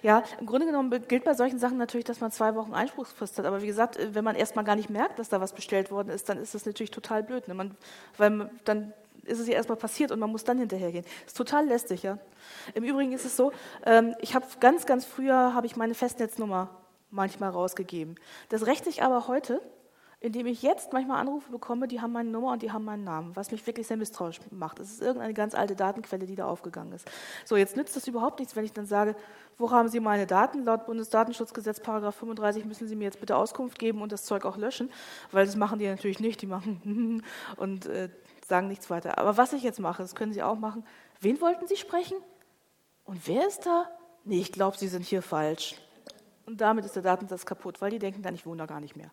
Ja, 0.03 0.25
im 0.41 0.47
Grunde 0.47 0.65
genommen 0.65 0.91
gilt 1.07 1.25
bei 1.25 1.35
solchen 1.35 1.59
Sachen 1.59 1.77
natürlich, 1.77 2.07
dass 2.07 2.21
man 2.21 2.33
zwei 2.33 2.55
Wochen 2.55 2.73
Einspruchsfrist 2.73 3.39
hat. 3.39 3.45
Aber 3.45 3.61
wie 3.61 3.67
gesagt, 3.67 3.99
wenn 4.15 4.25
man 4.25 4.35
erstmal 4.35 4.65
gar 4.65 4.75
nicht 4.75 4.89
merkt, 4.89 5.19
dass 5.19 5.29
da 5.29 5.39
was 5.39 5.53
bestellt 5.53 5.91
worden 5.91 6.09
ist, 6.09 6.31
dann 6.31 6.39
ist 6.39 6.55
das 6.55 6.65
natürlich 6.65 6.91
total 6.91 7.23
blöd. 7.23 7.47
Ne? 7.47 7.53
Man, 7.53 7.77
weil 8.17 8.51
dann 8.65 8.95
ist 9.25 9.39
es 9.39 9.47
ja 9.47 9.53
erstmal 9.53 9.77
passiert 9.77 10.13
und 10.13 10.19
man 10.19 10.31
muss 10.31 10.45
dann 10.45 10.57
hinterhergehen. 10.59 11.05
Ist 11.27 11.37
total 11.37 11.67
lästig, 11.67 12.03
ja. 12.03 12.17
Im 12.73 12.85
Übrigen 12.85 13.13
ist 13.13 13.27
es 13.27 13.37
so, 13.37 13.53
ähm, 13.85 14.15
ich 14.21 14.35
habe 14.35 14.47
ganz, 14.61 14.87
ganz 14.87 15.05
früher 15.05 15.53
habe 15.55 15.67
ich 15.67 15.77
meine 15.77 15.93
Festnetznummer 15.93 16.71
manchmal 17.11 17.51
rausgegeben. 17.51 18.17
Das 18.49 18.65
rächt 18.67 18.85
sich 18.85 19.03
aber 19.03 19.29
heute 19.29 19.61
indem 20.21 20.47
ich 20.47 20.61
jetzt 20.61 20.93
manchmal 20.93 21.19
Anrufe 21.19 21.51
bekomme, 21.51 21.89
die 21.89 22.03
haben 22.03 22.13
meine 22.13 22.29
Nummer 22.29 22.53
und 22.53 22.61
die 22.61 22.71
haben 22.71 22.85
meinen 22.85 23.05
Namen, 23.05 23.35
was 23.37 23.51
mich 23.51 23.67
wirklich 23.67 23.87
sehr 23.87 23.97
misstrauisch 23.97 24.39
macht. 24.51 24.79
Es 24.79 24.93
ist 24.93 25.01
irgendeine 25.01 25.33
ganz 25.33 25.55
alte 25.55 25.75
Datenquelle, 25.75 26.27
die 26.27 26.35
da 26.35 26.47
aufgegangen 26.47 26.93
ist. 26.93 27.11
So, 27.47 27.57
jetzt 27.57 27.75
nützt 27.75 27.97
das 27.97 28.07
überhaupt 28.07 28.39
nichts, 28.39 28.55
wenn 28.55 28.67
ich 28.67 28.75
dann 28.75 28.85
sage, 28.85 29.17
wo 29.57 29.71
haben 29.71 29.89
Sie 29.89 29.99
meine 29.99 30.27
Daten? 30.27 30.65
Laut 30.65 30.85
Bundesdatenschutzgesetz 30.85 31.81
Paragraph 31.81 32.17
35 32.17 32.67
müssen 32.67 32.87
Sie 32.87 32.97
mir 32.97 33.05
jetzt 33.05 33.19
bitte 33.19 33.35
Auskunft 33.35 33.79
geben 33.79 34.03
und 34.03 34.13
das 34.13 34.25
Zeug 34.25 34.45
auch 34.45 34.59
löschen, 34.59 34.91
weil 35.33 35.47
das 35.47 35.57
machen 35.57 35.79
die 35.79 35.87
natürlich 35.87 36.21
nicht, 36.21 36.43
die 36.43 36.47
machen 36.47 37.23
und 37.57 37.87
äh, 37.87 38.11
sagen 38.47 38.69
nichts 38.69 38.91
weiter. 38.91 39.17
Aber 39.17 39.39
was 39.39 39.55
ich 39.55 39.63
jetzt 39.63 39.81
mache, 39.81 40.03
das 40.03 40.15
können 40.15 40.35
Sie 40.35 40.43
auch 40.43 40.59
machen. 40.59 40.85
Wen 41.21 41.41
wollten 41.41 41.67
Sie 41.67 41.77
sprechen? 41.77 42.19
Und 43.07 43.27
wer 43.27 43.47
ist 43.47 43.65
da? 43.65 43.89
Nee, 44.25 44.41
ich 44.41 44.53
glaube, 44.53 44.77
Sie 44.77 44.89
sind 44.89 45.07
hier 45.07 45.23
falsch. 45.23 45.77
Und 46.45 46.61
damit 46.61 46.85
ist 46.85 46.95
der 46.95 47.03
Datensatz 47.03 47.47
kaputt, 47.47 47.81
weil 47.81 47.91
die 47.91 47.99
denken 47.99 48.23
dann, 48.23 48.35
ich 48.35 48.45
wohne 48.45 48.59
da 48.59 48.67
gar 48.67 48.81
nicht 48.81 48.97
mehr. 48.97 49.11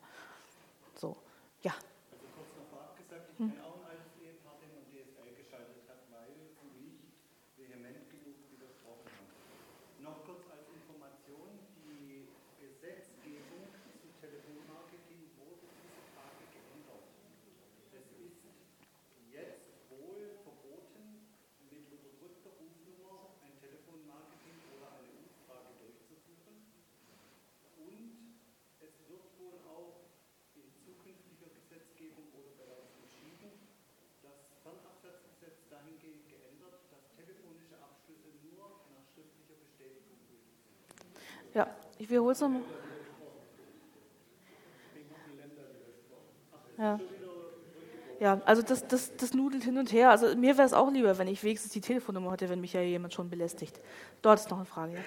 So, 0.98 1.16
ja. 1.62 1.78
Also 1.78 2.26
kurz 2.34 2.58
noch 2.58 2.66
vorab 2.74 2.98
gesagt, 2.98 3.30
ich 3.30 3.38
hm. 3.38 3.54
kenne 3.54 3.62
auch 3.70 3.86
ein 3.86 4.02
altes 4.02 4.18
Ehepaar, 4.18 4.58
dem 4.58 4.74
man 4.74 4.82
DSL 4.90 5.30
geschaltet 5.38 5.86
hat, 5.86 6.02
weil 6.10 6.34
sie 6.58 6.74
nicht 6.74 7.14
vehement 7.54 8.10
genug 8.10 8.34
widersprochen 8.50 9.06
haben. 9.14 9.30
Noch 10.02 10.26
kurz 10.26 10.50
als 10.50 10.66
Information, 10.74 11.62
die 11.86 12.26
Gesetzgebung 12.58 13.70
zu 14.02 14.10
Telefonmarketing 14.18 15.38
wurde 15.38 15.70
diese 15.70 16.02
Tage 16.18 16.50
geändert. 16.50 17.06
Es 17.94 18.10
ist 18.18 18.42
jetzt 19.30 19.70
wohl 19.94 20.34
verboten, 20.42 21.30
mit 21.70 21.86
unterdrückter 21.94 22.58
Rufnummer 22.58 23.38
ein 23.46 23.54
Telefonmarketing 23.62 24.66
oder 24.74 24.98
eine 24.98 25.14
Umfrage 25.14 25.78
durchzuführen. 25.78 26.74
Und 27.86 28.42
es 28.82 28.98
wird 29.06 29.30
wohl 29.38 29.62
auch 29.70 30.08
zukünftiger 30.88 31.52
Gesetzgebung 31.52 32.32
wurde 32.32 32.56
bereits 32.56 32.96
entschieden, 32.98 33.70
das 34.24 34.50
Fernabsatzgesetz 34.66 35.70
dahingehend 35.70 36.26
geändert, 36.26 36.90
dass 36.90 37.06
telefonische 37.14 37.78
Abschlüsse 37.78 38.17
nur 38.17 38.17
nach 38.17 38.17
schriftlicher 38.17 38.17
Bestätigung 38.17 38.17
gültig 38.17 38.17
sind. 38.17 38.17
Ja, 41.54 41.68
ich 41.98 42.10
wiederhole 42.10 42.34
es 42.34 42.42
nochmal. 42.42 42.62
Ja. 46.78 47.00
Ja, 48.20 48.42
also 48.46 48.64
das, 48.64 48.88
das, 48.88 49.16
das 49.16 49.34
nudelt 49.34 49.64
hin 49.64 49.78
und 49.78 49.92
her. 49.92 50.10
Also 50.10 50.36
mir 50.36 50.58
wäre 50.58 50.66
es 50.66 50.74
auch 50.74 50.92
lieber, 50.92 51.18
wenn 51.18 51.28
ich 51.28 51.44
wenigstens 51.44 51.72
die 51.72 51.82
Telefonnummer 51.82 52.32
hätte, 52.32 52.50
wenn 52.50 52.62
mich 52.62 52.74
ja 52.74 52.82
jemand 52.82 53.14
schon 53.14 53.30
belästigt. 53.30 53.80
Dort 54.24 54.40
ist 54.40 54.50
noch 54.50 54.58
eine 54.58 54.66
Frage. 54.66 54.94
Ja. 54.96 55.04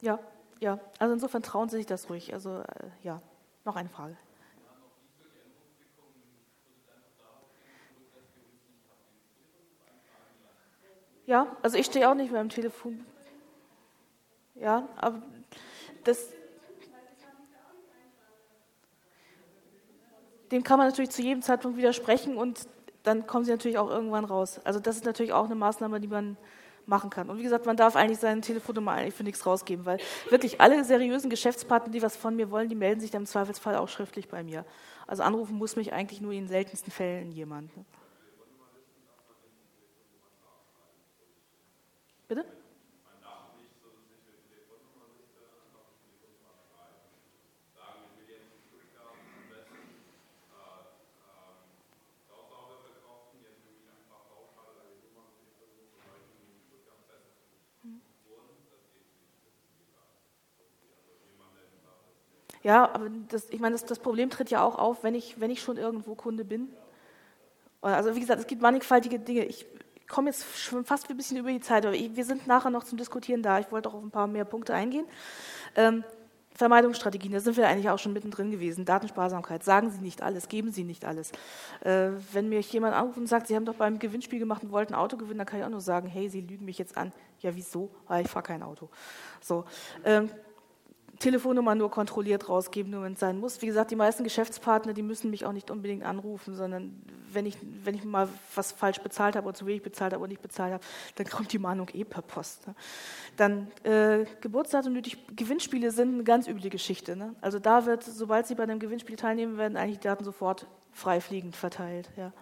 Ja, 0.00 0.18
ja. 0.60 0.78
Also 0.98 1.14
insofern 1.14 1.42
trauen 1.42 1.68
Sie 1.68 1.76
sich 1.76 1.86
das 1.86 2.08
ruhig. 2.10 2.32
Also 2.32 2.58
äh, 2.58 2.64
ja, 3.02 3.20
noch 3.64 3.76
eine 3.76 3.88
Frage. 3.88 4.16
Ja, 11.26 11.46
also 11.62 11.76
ich 11.76 11.86
stehe 11.86 12.08
auch 12.08 12.14
nicht 12.14 12.32
mehr 12.32 12.40
am 12.40 12.48
Telefon. 12.48 13.04
Ja, 14.54 14.88
aber 14.96 15.22
das. 16.04 16.30
Dem 20.50 20.62
kann 20.62 20.78
man 20.78 20.88
natürlich 20.88 21.10
zu 21.10 21.20
jedem 21.20 21.42
Zeitpunkt 21.42 21.76
widersprechen 21.76 22.38
und 22.38 22.66
dann 23.02 23.26
kommen 23.26 23.44
sie 23.44 23.50
natürlich 23.50 23.76
auch 23.76 23.90
irgendwann 23.90 24.24
raus. 24.24 24.58
Also 24.64 24.80
das 24.80 24.96
ist 24.96 25.04
natürlich 25.04 25.34
auch 25.34 25.44
eine 25.44 25.54
Maßnahme, 25.54 26.00
die 26.00 26.08
man 26.08 26.38
machen 26.88 27.10
kann. 27.10 27.28
Und 27.30 27.38
wie 27.38 27.42
gesagt, 27.42 27.66
man 27.66 27.76
darf 27.76 27.96
eigentlich 27.96 28.18
seine 28.18 28.40
Telefonnummer 28.40 28.92
eigentlich 28.92 29.14
für 29.14 29.24
nichts 29.24 29.44
rausgeben, 29.46 29.86
weil 29.86 29.98
wirklich 30.30 30.60
alle 30.60 30.84
seriösen 30.84 31.30
Geschäftspartner, 31.30 31.92
die 31.92 32.02
was 32.02 32.16
von 32.16 32.34
mir 32.34 32.50
wollen, 32.50 32.68
die 32.68 32.74
melden 32.74 33.00
sich 33.00 33.10
dann 33.10 33.22
im 33.22 33.26
Zweifelsfall 33.26 33.76
auch 33.76 33.88
schriftlich 33.88 34.28
bei 34.28 34.42
mir. 34.42 34.64
Also 35.06 35.22
anrufen 35.22 35.56
muss 35.56 35.76
mich 35.76 35.92
eigentlich 35.92 36.20
nur 36.20 36.32
in 36.32 36.40
den 36.40 36.48
seltensten 36.48 36.92
Fällen 36.92 37.32
jemand. 37.32 37.70
Ja, 62.62 62.92
aber 62.92 63.08
das, 63.28 63.50
ich 63.50 63.60
meine, 63.60 63.74
das, 63.74 63.84
das 63.84 63.98
Problem 63.98 64.30
tritt 64.30 64.50
ja 64.50 64.62
auch 64.62 64.78
auf, 64.78 65.02
wenn 65.04 65.14
ich, 65.14 65.40
wenn 65.40 65.50
ich 65.50 65.62
schon 65.62 65.76
irgendwo 65.76 66.14
Kunde 66.14 66.44
bin. 66.44 66.68
Also 67.80 68.14
wie 68.14 68.20
gesagt, 68.20 68.40
es 68.40 68.46
gibt 68.46 68.60
mannigfaltige 68.60 69.18
Dinge. 69.18 69.44
Ich 69.44 69.66
komme 70.08 70.30
jetzt 70.30 70.58
schon 70.58 70.84
fast 70.84 71.08
ein 71.08 71.16
bisschen 71.16 71.36
über 71.36 71.50
die 71.50 71.60
Zeit, 71.60 71.86
aber 71.86 71.94
ich, 71.94 72.16
wir 72.16 72.24
sind 72.24 72.46
nachher 72.46 72.70
noch 72.70 72.84
zum 72.84 72.98
Diskutieren 72.98 73.42
da. 73.42 73.60
Ich 73.60 73.70
wollte 73.70 73.88
auch 73.88 73.94
auf 73.94 74.02
ein 74.02 74.10
paar 74.10 74.26
mehr 74.26 74.44
Punkte 74.44 74.74
eingehen. 74.74 75.06
Ähm, 75.76 76.02
Vermeidungsstrategien, 76.58 77.32
da 77.32 77.38
sind 77.38 77.56
wir 77.56 77.68
eigentlich 77.68 77.88
auch 77.88 78.00
schon 78.00 78.12
mittendrin 78.12 78.50
gewesen. 78.50 78.84
Datensparsamkeit, 78.84 79.62
sagen 79.62 79.92
Sie 79.92 80.00
nicht 80.00 80.22
alles, 80.22 80.48
geben 80.48 80.72
Sie 80.72 80.82
nicht 80.82 81.04
alles. 81.04 81.30
Äh, 81.84 82.10
wenn 82.32 82.48
mir 82.48 82.58
jemand 82.60 82.96
anruft 82.96 83.16
und 83.16 83.28
sagt, 83.28 83.46
Sie 83.46 83.54
haben 83.54 83.64
doch 83.64 83.76
beim 83.76 84.00
Gewinnspiel 84.00 84.40
gemacht 84.40 84.64
und 84.64 84.72
wollten 84.72 84.94
ein 84.94 84.98
Auto 84.98 85.16
gewinnen, 85.16 85.38
dann 85.38 85.46
kann 85.46 85.60
ich 85.60 85.64
auch 85.64 85.70
nur 85.70 85.80
sagen, 85.80 86.08
hey, 86.08 86.28
Sie 86.28 86.40
lügen 86.40 86.64
mich 86.64 86.78
jetzt 86.78 86.96
an. 86.96 87.12
Ja, 87.38 87.54
wieso? 87.54 87.90
Weil 88.08 88.24
ich 88.24 88.30
fahre 88.30 88.42
kein 88.42 88.64
Auto. 88.64 88.88
So. 89.40 89.66
Ähm, 90.04 90.30
Telefonnummer 91.18 91.74
nur 91.74 91.90
kontrolliert 91.90 92.48
rausgeben, 92.48 92.92
nur 92.92 93.02
wenn 93.02 93.14
es 93.14 93.20
sein 93.20 93.38
muss. 93.38 93.60
Wie 93.60 93.66
gesagt, 93.66 93.90
die 93.90 93.96
meisten 93.96 94.24
Geschäftspartner, 94.24 94.92
die 94.92 95.02
müssen 95.02 95.30
mich 95.30 95.44
auch 95.44 95.52
nicht 95.52 95.70
unbedingt 95.70 96.04
anrufen, 96.04 96.54
sondern 96.54 97.02
wenn 97.32 97.44
ich, 97.44 97.56
wenn 97.84 97.94
ich 97.94 98.04
mal 98.04 98.28
was 98.54 98.72
falsch 98.72 99.00
bezahlt 99.00 99.36
habe 99.36 99.46
oder 99.46 99.54
zu 99.54 99.66
wenig 99.66 99.82
bezahlt 99.82 100.12
habe 100.12 100.22
oder 100.22 100.28
nicht 100.28 100.42
bezahlt 100.42 100.72
habe, 100.72 100.84
dann 101.16 101.26
kommt 101.26 101.52
die 101.52 101.58
Mahnung 101.58 101.88
eh 101.92 102.04
per 102.04 102.22
Post. 102.22 102.66
Ne? 102.66 102.74
Dann 103.36 103.68
äh, 103.82 104.24
Geburtsdatum 104.40 104.92
nötig, 104.92 105.18
Gewinnspiele 105.34 105.90
sind 105.90 106.14
eine 106.14 106.24
ganz 106.24 106.46
üble 106.46 106.70
Geschichte. 106.70 107.16
Ne? 107.16 107.34
Also 107.40 107.58
da 107.58 107.84
wird, 107.86 108.04
sobald 108.04 108.46
Sie 108.46 108.54
bei 108.54 108.62
einem 108.62 108.78
Gewinnspiel 108.78 109.16
teilnehmen, 109.16 109.58
werden 109.58 109.76
eigentlich 109.76 109.98
die 109.98 110.08
Daten 110.08 110.24
sofort 110.24 110.66
freifliegend 110.92 111.56
verteilt. 111.56 112.10
Ja. 112.16 112.32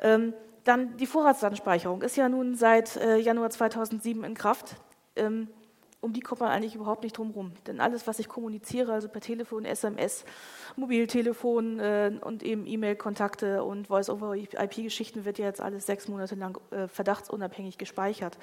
Ähm, 0.00 0.34
dann 0.64 0.96
die 0.96 1.06
Vorratsdatenspeicherung 1.06 2.02
ist 2.02 2.16
ja 2.16 2.28
nun 2.28 2.54
seit 2.54 2.96
äh, 2.96 3.16
Januar 3.18 3.50
2007 3.50 4.24
in 4.24 4.34
Kraft. 4.34 4.76
Ähm, 5.16 5.48
um 6.00 6.12
die 6.12 6.20
kommt 6.20 6.40
man 6.40 6.50
eigentlich 6.50 6.74
überhaupt 6.74 7.02
nicht 7.02 7.18
drum 7.18 7.30
rum. 7.30 7.52
Denn 7.66 7.80
alles, 7.80 8.06
was 8.06 8.18
ich 8.18 8.28
kommuniziere, 8.28 8.92
also 8.92 9.08
per 9.08 9.20
Telefon, 9.20 9.64
SMS, 9.64 10.24
Mobiltelefon 10.76 11.80
äh, 11.80 12.12
und 12.20 12.42
eben 12.42 12.66
E-Mail-Kontakte 12.66 13.64
und 13.64 13.88
Voice-over-IP-Geschichten, 13.88 15.24
wird 15.24 15.38
ja 15.38 15.46
jetzt 15.46 15.60
alles 15.60 15.86
sechs 15.86 16.06
Monate 16.06 16.36
lang 16.36 16.58
äh, 16.70 16.86
verdachtsunabhängig 16.86 17.78
gespeichert. 17.78 18.38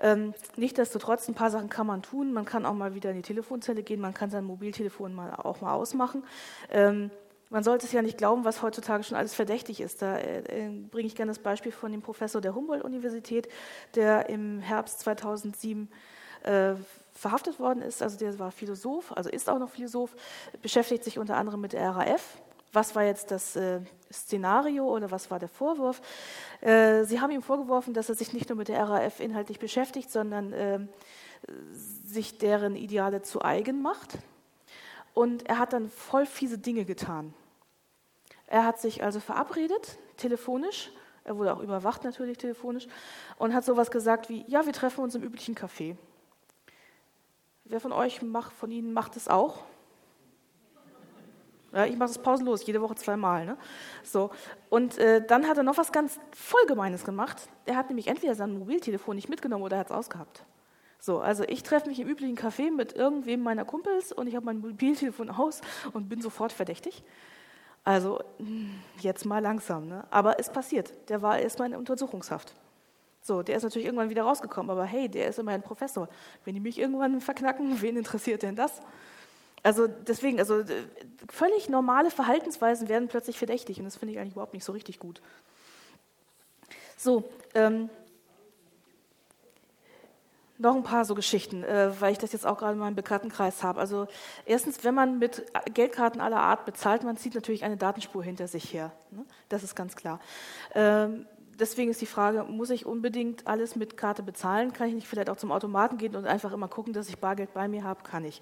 Ähm, 0.00 0.32
Nichtsdestotrotz, 0.56 1.28
ein 1.28 1.34
paar 1.34 1.50
Sachen 1.50 1.68
kann 1.68 1.86
man 1.86 2.02
tun. 2.02 2.32
Man 2.32 2.46
kann 2.46 2.64
auch 2.64 2.72
mal 2.72 2.94
wieder 2.94 3.10
in 3.10 3.16
die 3.16 3.22
Telefonzelle 3.22 3.82
gehen, 3.82 4.00
man 4.00 4.14
kann 4.14 4.30
sein 4.30 4.44
Mobiltelefon 4.44 5.14
mal, 5.14 5.34
auch 5.34 5.60
mal 5.60 5.74
ausmachen. 5.74 6.24
Ähm, 6.70 7.10
man 7.50 7.64
sollte 7.64 7.84
es 7.84 7.92
ja 7.92 8.00
nicht 8.00 8.16
glauben, 8.16 8.44
was 8.44 8.62
heutzutage 8.62 9.02
schon 9.02 9.18
alles 9.18 9.34
verdächtig 9.34 9.80
ist. 9.80 10.00
Da 10.00 10.16
äh, 10.16 10.68
äh 10.68 10.70
bringe 10.90 11.08
ich 11.08 11.14
gerne 11.14 11.30
das 11.30 11.40
Beispiel 11.40 11.72
von 11.72 11.92
dem 11.92 12.00
Professor 12.00 12.40
der 12.40 12.54
Humboldt-Universität, 12.54 13.48
der 13.94 14.30
im 14.30 14.60
Herbst 14.60 15.00
2007 15.00 15.90
äh, 16.42 16.74
verhaftet 17.12 17.58
worden 17.58 17.82
ist. 17.82 18.02
Also 18.02 18.18
der 18.18 18.38
war 18.38 18.50
Philosoph, 18.50 19.12
also 19.12 19.28
ist 19.30 19.48
auch 19.48 19.58
noch 19.58 19.70
Philosoph, 19.70 20.14
beschäftigt 20.62 21.04
sich 21.04 21.18
unter 21.18 21.36
anderem 21.36 21.60
mit 21.60 21.72
der 21.72 21.90
RAF. 21.90 22.38
Was 22.72 22.94
war 22.94 23.02
jetzt 23.02 23.30
das 23.30 23.56
äh, 23.56 23.80
Szenario 24.12 24.86
oder 24.86 25.10
was 25.10 25.30
war 25.30 25.38
der 25.38 25.48
Vorwurf? 25.48 26.00
Äh, 26.60 27.04
sie 27.04 27.20
haben 27.20 27.30
ihm 27.30 27.42
vorgeworfen, 27.42 27.94
dass 27.94 28.08
er 28.08 28.14
sich 28.14 28.32
nicht 28.32 28.48
nur 28.48 28.56
mit 28.56 28.68
der 28.68 28.82
RAF 28.84 29.20
inhaltlich 29.20 29.58
beschäftigt, 29.58 30.10
sondern 30.10 30.52
äh, 30.52 30.78
sich 32.04 32.38
deren 32.38 32.76
Ideale 32.76 33.22
zu 33.22 33.42
eigen 33.42 33.82
macht. 33.82 34.18
Und 35.14 35.48
er 35.48 35.58
hat 35.58 35.72
dann 35.72 35.90
voll 35.90 36.26
fiese 36.26 36.58
Dinge 36.58 36.84
getan. 36.84 37.34
Er 38.46 38.64
hat 38.64 38.80
sich 38.80 39.02
also 39.02 39.20
verabredet, 39.20 39.98
telefonisch, 40.16 40.90
er 41.24 41.36
wurde 41.36 41.54
auch 41.54 41.60
überwacht 41.60 42.04
natürlich 42.04 42.38
telefonisch, 42.38 42.88
und 43.36 43.54
hat 43.54 43.64
sowas 43.64 43.90
gesagt 43.90 44.28
wie, 44.28 44.44
ja, 44.48 44.64
wir 44.66 44.72
treffen 44.72 45.02
uns 45.02 45.14
im 45.14 45.22
üblichen 45.22 45.54
Café. 45.54 45.96
Wer 47.70 47.78
von 47.78 47.92
euch 47.92 48.20
macht, 48.20 48.52
von 48.52 48.72
Ihnen 48.72 48.92
macht 48.92 49.16
es 49.16 49.28
auch? 49.28 49.58
Ja, 51.72 51.86
ich 51.86 51.96
mache 51.96 52.10
es 52.10 52.18
pausenlos, 52.18 52.66
jede 52.66 52.82
Woche 52.82 52.96
zweimal. 52.96 53.46
Ne? 53.46 53.56
So. 54.02 54.30
Und 54.70 54.98
äh, 54.98 55.24
dann 55.24 55.46
hat 55.46 55.56
er 55.56 55.62
noch 55.62 55.78
was 55.78 55.92
ganz 55.92 56.18
Vollgemeines 56.32 57.04
gemacht. 57.04 57.48
Er 57.66 57.76
hat 57.76 57.88
nämlich 57.88 58.08
entweder 58.08 58.34
sein 58.34 58.58
Mobiltelefon 58.58 59.14
nicht 59.14 59.28
mitgenommen 59.28 59.62
oder 59.62 59.76
er 59.76 59.80
hat 59.80 59.90
es 59.90 59.96
ausgehabt. 59.96 60.44
So, 60.98 61.20
also 61.20 61.44
ich 61.44 61.62
treffe 61.62 61.88
mich 61.88 62.00
im 62.00 62.08
üblichen 62.08 62.36
Café 62.36 62.72
mit 62.72 62.94
irgendwem 62.94 63.40
meiner 63.40 63.64
Kumpels 63.64 64.10
und 64.10 64.26
ich 64.26 64.34
habe 64.34 64.46
mein 64.46 64.58
Mobiltelefon 64.58 65.30
aus 65.38 65.60
und 65.92 66.08
bin 66.08 66.20
sofort 66.20 66.52
verdächtig. 66.52 67.04
Also 67.84 68.18
hm, 68.38 68.74
jetzt 68.98 69.24
mal 69.24 69.38
langsam. 69.38 69.86
Ne? 69.86 70.02
Aber 70.10 70.40
es 70.40 70.50
passiert. 70.50 70.92
Der 71.08 71.22
war 71.22 71.38
erstmal 71.38 71.70
in 71.70 71.76
Untersuchungshaft. 71.76 72.52
So, 73.22 73.42
der 73.42 73.56
ist 73.56 73.62
natürlich 73.62 73.86
irgendwann 73.86 74.10
wieder 74.10 74.22
rausgekommen, 74.22 74.70
aber 74.70 74.84
hey, 74.84 75.08
der 75.08 75.28
ist 75.28 75.38
immerhin 75.38 75.62
Professor. 75.62 76.08
Wenn 76.44 76.54
die 76.54 76.60
mich 76.60 76.78
irgendwann 76.78 77.20
verknacken, 77.20 77.80
wen 77.82 77.96
interessiert 77.96 78.42
denn 78.42 78.56
das? 78.56 78.80
Also 79.62 79.86
deswegen, 79.86 80.38
also 80.38 80.64
völlig 81.30 81.68
normale 81.68 82.10
Verhaltensweisen 82.10 82.88
werden 82.88 83.08
plötzlich 83.08 83.36
verdächtig 83.36 83.78
und 83.78 83.84
das 83.84 83.96
finde 83.96 84.14
ich 84.14 84.18
eigentlich 84.18 84.32
überhaupt 84.32 84.54
nicht 84.54 84.64
so 84.64 84.72
richtig 84.72 84.98
gut. 84.98 85.20
So, 86.96 87.28
ähm, 87.54 87.90
noch 90.60 90.76
ein 90.76 90.82
paar 90.82 91.06
so 91.06 91.14
Geschichten, 91.14 91.64
äh, 91.64 91.90
weil 92.00 92.12
ich 92.12 92.18
das 92.18 92.32
jetzt 92.32 92.46
auch 92.46 92.58
gerade 92.58 92.74
in 92.74 92.78
meinem 92.78 92.94
Bekanntenkreis 92.94 93.62
habe. 93.62 93.80
Also 93.80 94.06
erstens, 94.44 94.84
wenn 94.84 94.94
man 94.94 95.18
mit 95.18 95.46
Geldkarten 95.72 96.20
aller 96.20 96.40
Art 96.40 96.66
bezahlt, 96.66 97.02
man 97.02 97.16
zieht 97.16 97.34
natürlich 97.34 97.64
eine 97.64 97.78
Datenspur 97.78 98.22
hinter 98.22 98.46
sich 98.46 98.72
her. 98.72 98.92
Ne? 99.10 99.24
Das 99.48 99.62
ist 99.62 99.74
ganz 99.74 99.96
klar. 99.96 100.20
Ähm, 100.74 101.26
deswegen 101.60 101.90
ist 101.90 102.00
die 102.00 102.06
Frage, 102.06 102.44
muss 102.44 102.70
ich 102.70 102.86
unbedingt 102.86 103.46
alles 103.46 103.76
mit 103.76 103.96
Karte 103.96 104.22
bezahlen? 104.22 104.72
Kann 104.72 104.88
ich 104.88 104.94
nicht 104.94 105.06
vielleicht 105.06 105.30
auch 105.30 105.36
zum 105.36 105.52
Automaten 105.52 105.98
gehen 105.98 106.16
und 106.16 106.26
einfach 106.26 106.52
immer 106.52 106.68
gucken, 106.68 106.92
dass 106.92 107.08
ich 107.08 107.18
Bargeld 107.18 107.52
bei 107.52 107.68
mir 107.68 107.84
habe? 107.84 108.02
Kann 108.02 108.24
ich. 108.24 108.40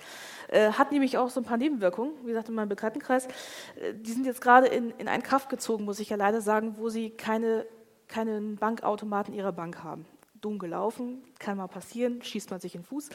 Äh, 0.48 0.72
hat 0.72 0.92
nämlich 0.92 1.18
auch 1.18 1.31
so 1.31 1.40
ein 1.40 1.44
paar 1.44 1.59
Nebenwirkungen, 1.59 2.12
wie 2.22 2.28
gesagt, 2.28 2.48
in 2.48 2.54
meinem 2.54 2.68
Bekanntenkreis. 2.68 3.26
Äh, 3.26 3.94
die 3.94 4.12
sind 4.12 4.24
jetzt 4.24 4.40
gerade 4.40 4.66
in, 4.68 4.90
in 4.98 5.09
einen 5.09 5.22
Kraft 5.22 5.48
gezogen, 5.50 5.85
muss 5.85 6.00
ich 6.00 6.09
ja 6.11 6.16
leider 6.16 6.40
sagen, 6.40 6.76
wo 6.78 6.88
sie 6.88 7.11
keine, 7.11 7.66
keinen 8.07 8.57
Bankautomaten 8.57 9.35
ihrer 9.35 9.52
Bank 9.52 9.83
haben 9.83 10.07
dumm 10.40 10.59
gelaufen, 10.59 11.22
kann 11.38 11.57
mal 11.57 11.66
passieren, 11.66 12.22
schießt 12.22 12.50
man 12.50 12.61
sich 12.61 12.74
in 12.74 12.83
den 12.83 12.87
Fuß. 12.87 13.09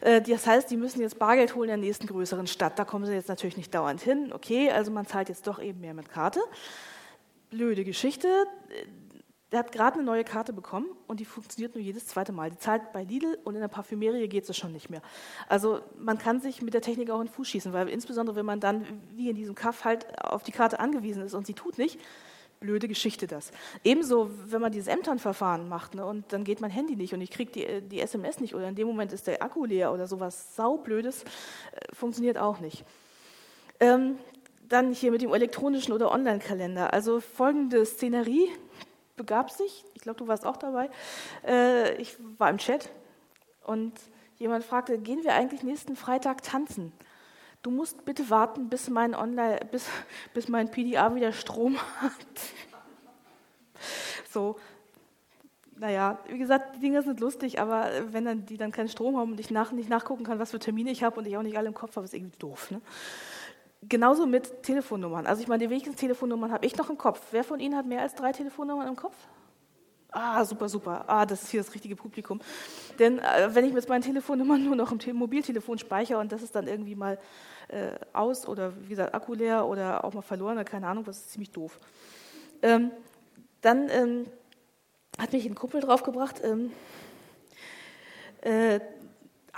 Äh, 0.00 0.22
das 0.22 0.46
heißt, 0.46 0.70
die 0.70 0.76
müssen 0.76 1.00
jetzt 1.00 1.18
Bargeld 1.18 1.54
holen 1.54 1.68
in 1.68 1.80
der 1.80 1.86
nächsten 1.86 2.06
größeren 2.06 2.46
Stadt. 2.46 2.78
Da 2.78 2.84
kommen 2.84 3.04
sie 3.04 3.12
jetzt 3.12 3.28
natürlich 3.28 3.56
nicht 3.56 3.74
dauernd 3.74 4.00
hin. 4.00 4.32
Okay, 4.32 4.70
also 4.70 4.90
man 4.90 5.06
zahlt 5.06 5.28
jetzt 5.28 5.46
doch 5.46 5.60
eben 5.60 5.80
mehr 5.80 5.94
mit 5.94 6.08
Karte. 6.08 6.40
Blöde 7.50 7.84
Geschichte 7.84 8.28
der 9.54 9.60
hat 9.60 9.70
gerade 9.70 9.94
eine 9.94 10.04
neue 10.04 10.24
Karte 10.24 10.52
bekommen 10.52 10.88
und 11.06 11.20
die 11.20 11.24
funktioniert 11.24 11.76
nur 11.76 11.82
jedes 11.82 12.08
zweite 12.08 12.32
Mal. 12.32 12.50
Die 12.50 12.58
zahlt 12.58 12.92
bei 12.92 13.04
Lidl 13.04 13.38
und 13.44 13.54
in 13.54 13.60
der 13.60 13.68
Parfümerie 13.68 14.26
geht 14.26 14.48
es 14.48 14.56
schon 14.56 14.72
nicht 14.72 14.90
mehr. 14.90 15.00
Also 15.48 15.80
man 15.96 16.18
kann 16.18 16.40
sich 16.40 16.60
mit 16.60 16.74
der 16.74 16.80
Technik 16.80 17.08
auch 17.10 17.20
in 17.20 17.28
den 17.28 17.32
Fuß 17.32 17.46
schießen, 17.46 17.72
weil 17.72 17.88
insbesondere 17.88 18.34
wenn 18.34 18.44
man 18.44 18.58
dann, 18.58 18.84
wie 19.14 19.30
in 19.30 19.36
diesem 19.36 19.54
Kaff, 19.54 19.84
halt 19.84 20.06
auf 20.24 20.42
die 20.42 20.50
Karte 20.50 20.80
angewiesen 20.80 21.22
ist 21.22 21.34
und 21.34 21.46
sie 21.46 21.54
tut 21.54 21.78
nicht, 21.78 22.00
blöde 22.58 22.88
Geschichte 22.88 23.28
das. 23.28 23.52
Ebenso, 23.84 24.28
wenn 24.46 24.60
man 24.60 24.72
dieses 24.72 24.88
Ämtern-Verfahren 24.88 25.68
macht 25.68 25.94
ne, 25.94 26.04
und 26.04 26.32
dann 26.32 26.42
geht 26.42 26.60
mein 26.60 26.70
Handy 26.72 26.96
nicht 26.96 27.14
und 27.14 27.20
ich 27.20 27.30
kriege 27.30 27.52
die, 27.52 27.80
die 27.82 28.00
SMS 28.00 28.40
nicht 28.40 28.56
oder 28.56 28.68
in 28.68 28.74
dem 28.74 28.88
Moment 28.88 29.12
ist 29.12 29.28
der 29.28 29.40
Akku 29.40 29.66
leer 29.66 29.92
oder 29.92 30.08
sowas 30.08 30.56
saublödes, 30.56 31.22
äh, 31.22 31.94
funktioniert 31.94 32.38
auch 32.38 32.58
nicht. 32.58 32.84
Ähm, 33.78 34.18
dann 34.68 34.92
hier 34.92 35.12
mit 35.12 35.22
dem 35.22 35.32
elektronischen 35.32 35.92
oder 35.92 36.10
Online-Kalender. 36.10 36.92
Also 36.92 37.20
folgende 37.20 37.86
Szenerie, 37.86 38.48
begab 39.16 39.50
sich, 39.50 39.84
ich 39.94 40.02
glaube, 40.02 40.18
du 40.18 40.26
warst 40.26 40.44
auch 40.46 40.56
dabei, 40.56 40.90
äh, 41.46 41.94
ich 41.96 42.16
war 42.38 42.50
im 42.50 42.58
Chat 42.58 42.90
und 43.64 43.92
jemand 44.36 44.64
fragte, 44.64 44.98
gehen 44.98 45.22
wir 45.24 45.34
eigentlich 45.34 45.62
nächsten 45.62 45.96
Freitag 45.96 46.42
tanzen? 46.42 46.92
Du 47.62 47.70
musst 47.70 48.04
bitte 48.04 48.28
warten, 48.28 48.68
bis 48.68 48.90
mein 48.90 49.14
Online, 49.14 49.58
bis, 49.70 49.86
bis 50.34 50.48
mein 50.48 50.70
PDA 50.70 51.14
wieder 51.14 51.32
Strom 51.32 51.78
hat. 52.00 52.12
so, 54.30 54.56
naja, 55.76 56.18
wie 56.28 56.38
gesagt, 56.38 56.76
die 56.76 56.80
Dinge 56.80 57.02
sind 57.02 57.20
lustig, 57.20 57.60
aber 57.60 57.90
wenn 58.12 58.24
dann 58.24 58.46
die 58.46 58.56
dann 58.56 58.70
keinen 58.70 58.88
Strom 58.88 59.16
haben 59.16 59.32
und 59.32 59.40
ich 59.40 59.50
nach, 59.50 59.72
nicht 59.72 59.88
nachgucken 59.88 60.24
kann, 60.24 60.38
was 60.38 60.50
für 60.50 60.58
Termine 60.58 60.90
ich 60.90 61.02
habe 61.02 61.18
und 61.18 61.26
ich 61.26 61.36
auch 61.36 61.42
nicht 61.42 61.56
alle 61.56 61.68
im 61.68 61.74
Kopf 61.74 61.96
habe, 61.96 62.04
ist 62.04 62.14
irgendwie 62.14 62.38
doof. 62.38 62.70
Ne? 62.70 62.80
Genauso 63.88 64.26
mit 64.26 64.62
Telefonnummern. 64.62 65.26
Also 65.26 65.42
ich 65.42 65.48
meine, 65.48 65.64
die 65.64 65.70
wichtigsten 65.70 65.98
Telefonnummern 65.98 66.52
habe 66.52 66.64
ich 66.64 66.76
noch 66.76 66.90
im 66.90 66.98
Kopf. 66.98 67.20
Wer 67.32 67.44
von 67.44 67.60
Ihnen 67.60 67.76
hat 67.76 67.86
mehr 67.86 68.00
als 68.00 68.14
drei 68.14 68.32
Telefonnummern 68.32 68.88
im 68.88 68.96
Kopf? 68.96 69.16
Ah, 70.10 70.44
super, 70.44 70.68
super. 70.68 71.04
Ah, 71.08 71.26
das 71.26 71.42
ist 71.42 71.50
hier 71.50 71.60
das 71.60 71.74
richtige 71.74 71.96
Publikum. 71.96 72.40
Denn 73.00 73.18
äh, 73.18 73.52
wenn 73.52 73.64
ich 73.64 73.72
mit 73.72 73.88
meinen 73.88 74.02
Telefonnummern 74.02 74.62
nur 74.64 74.76
noch 74.76 74.92
im 74.92 75.16
Mobiltelefon 75.16 75.78
speichere 75.78 76.18
und 76.18 76.30
das 76.30 76.42
ist 76.42 76.54
dann 76.54 76.68
irgendwie 76.68 76.94
mal 76.94 77.18
äh, 77.68 77.92
aus 78.12 78.46
oder 78.46 78.72
wie 78.80 78.90
gesagt 78.90 79.12
Akku 79.12 79.34
leer 79.34 79.66
oder 79.66 80.04
auch 80.04 80.14
mal 80.14 80.22
verloren 80.22 80.54
oder 80.54 80.64
keine 80.64 80.86
Ahnung, 80.86 81.04
das 81.04 81.18
ist 81.18 81.32
ziemlich 81.32 81.50
doof. 81.50 81.80
Ähm, 82.62 82.92
dann 83.60 83.88
ähm, 83.90 84.26
hat 85.18 85.32
mich 85.32 85.46
ein 85.46 85.56
Kumpel 85.56 85.80
draufgebracht, 85.80 86.40
ähm, 86.44 86.70
äh, 88.42 88.78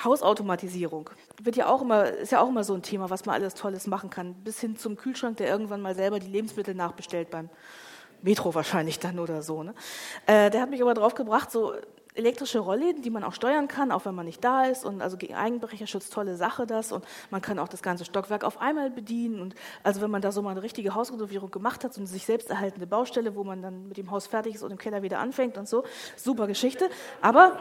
Hausautomatisierung 0.03 1.11
wird 1.42 1.57
ja 1.57 1.68
auch 1.68 1.83
immer, 1.83 2.07
ist 2.07 2.33
ja 2.33 2.40
auch 2.40 2.49
immer 2.49 2.64
so 2.64 2.75
ein 2.75 2.83
Thema, 2.83 3.11
was 3.11 3.27
man 3.27 3.35
alles 3.35 3.55
Tolles 3.55 3.87
machen 3.87 4.11
kann. 4.11 4.35
Bis 4.35 4.61
hin 4.61 4.77
zum 4.77 4.96
Kühlschrank, 4.96 5.37
der 5.37 5.49
irgendwann 5.49 5.83
mal 5.83 5.94
selber 5.94 6.18
die 6.18 6.29
Lebensmittel 6.29 6.75
nachbestellt 6.75 7.31
beim 7.31 7.49
Metro 8.22 8.55
wahrscheinlich 8.55 8.99
dann 8.99 9.18
oder 9.18 9.42
so. 9.42 9.62
Ne? 9.62 9.75
Äh, 10.27 10.51
der 10.51 10.62
hat 10.62 10.70
mich 10.70 10.83
aber 10.83 10.94
drauf 10.94 11.14
gebracht, 11.14 11.51
so 11.51 11.75
elektrische 12.16 12.59
Rollläden, 12.59 13.03
die 13.03 13.11
man 13.11 13.22
auch 13.25 13.35
steuern 13.35 13.68
kann, 13.68 13.92
auch 13.92 14.05
wenn 14.05 14.14
man 14.14 14.27
nicht 14.27 14.42
da 14.42 14.64
ist. 14.64 14.85
Und 14.85 15.03
also 15.03 15.16
gegen 15.16 15.35
Eigenbrecherschutz, 15.35 16.11
tolle 16.11 16.37
Sache 16.37 16.66
das. 16.66 16.92
Und 16.92 17.05
man 17.31 17.42
kann 17.42 17.59
auch 17.59 17.68
das 17.68 17.83
ganze 17.83 18.05
Stockwerk 18.05 18.44
auf 18.44 18.61
einmal 18.61 18.90
bedienen. 18.90 19.40
Und 19.40 19.55
also 19.83 20.01
wenn 20.01 20.11
man 20.11 20.22
da 20.22 20.33
so 20.33 20.42
mal 20.42 20.51
eine 20.51 20.62
richtige 20.62 20.94
Hausrenovierung 20.94 21.51
gemacht 21.51 21.85
hat, 21.85 21.94
so 21.94 22.01
eine 22.01 22.09
sich 22.09 22.25
selbst 22.25 22.51
erhaltende 22.51 22.87
Baustelle, 22.87 23.35
wo 23.35 23.44
man 23.44 23.62
dann 23.62 23.88
mit 23.88 23.96
dem 23.96 24.11
Haus 24.11 24.27
fertig 24.27 24.55
ist 24.55 24.62
und 24.62 24.70
im 24.70 24.79
Keller 24.79 25.03
wieder 25.03 25.18
anfängt 25.18 25.59
und 25.59 25.68
so, 25.68 25.85
super 26.16 26.46
Geschichte. 26.46 26.88
Aber 27.20 27.59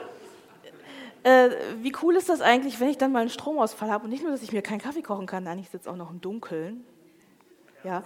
äh, 1.25 1.49
wie 1.81 1.91
cool 2.03 2.15
ist 2.15 2.29
das 2.29 2.41
eigentlich, 2.41 2.79
wenn 2.79 2.88
ich 2.88 2.99
dann 2.99 3.11
mal 3.11 3.21
einen 3.21 3.31
Stromausfall 3.31 3.89
habe 3.89 4.03
und 4.03 4.11
nicht 4.11 4.21
nur, 4.21 4.31
dass 4.31 4.43
ich 4.43 4.51
mir 4.51 4.61
keinen 4.61 4.79
Kaffee 4.79 5.01
kochen 5.01 5.25
kann, 5.25 5.43
nein, 5.43 5.57
ich 5.57 5.69
sitze 5.69 5.89
auch 5.89 5.95
noch 5.95 6.11
im 6.11 6.21
Dunkeln. 6.21 6.85
Ja. 7.83 8.03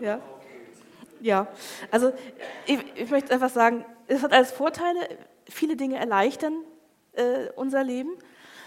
ja. 0.00 0.18
Ja, 1.20 1.46
also 1.90 2.12
ich, 2.66 2.80
ich, 2.96 3.10
möchte 3.10 3.32
einfach 3.32 3.50
sagen, 3.50 3.84
es 4.08 4.22
hat 4.22 4.32
alles 4.32 4.50
Vorteile, 4.50 4.98
viele 5.48 5.76
Dinge 5.76 5.96
erleichtern 5.96 6.64
äh, 7.12 7.50
unser 7.54 7.84
Leben. 7.84 8.16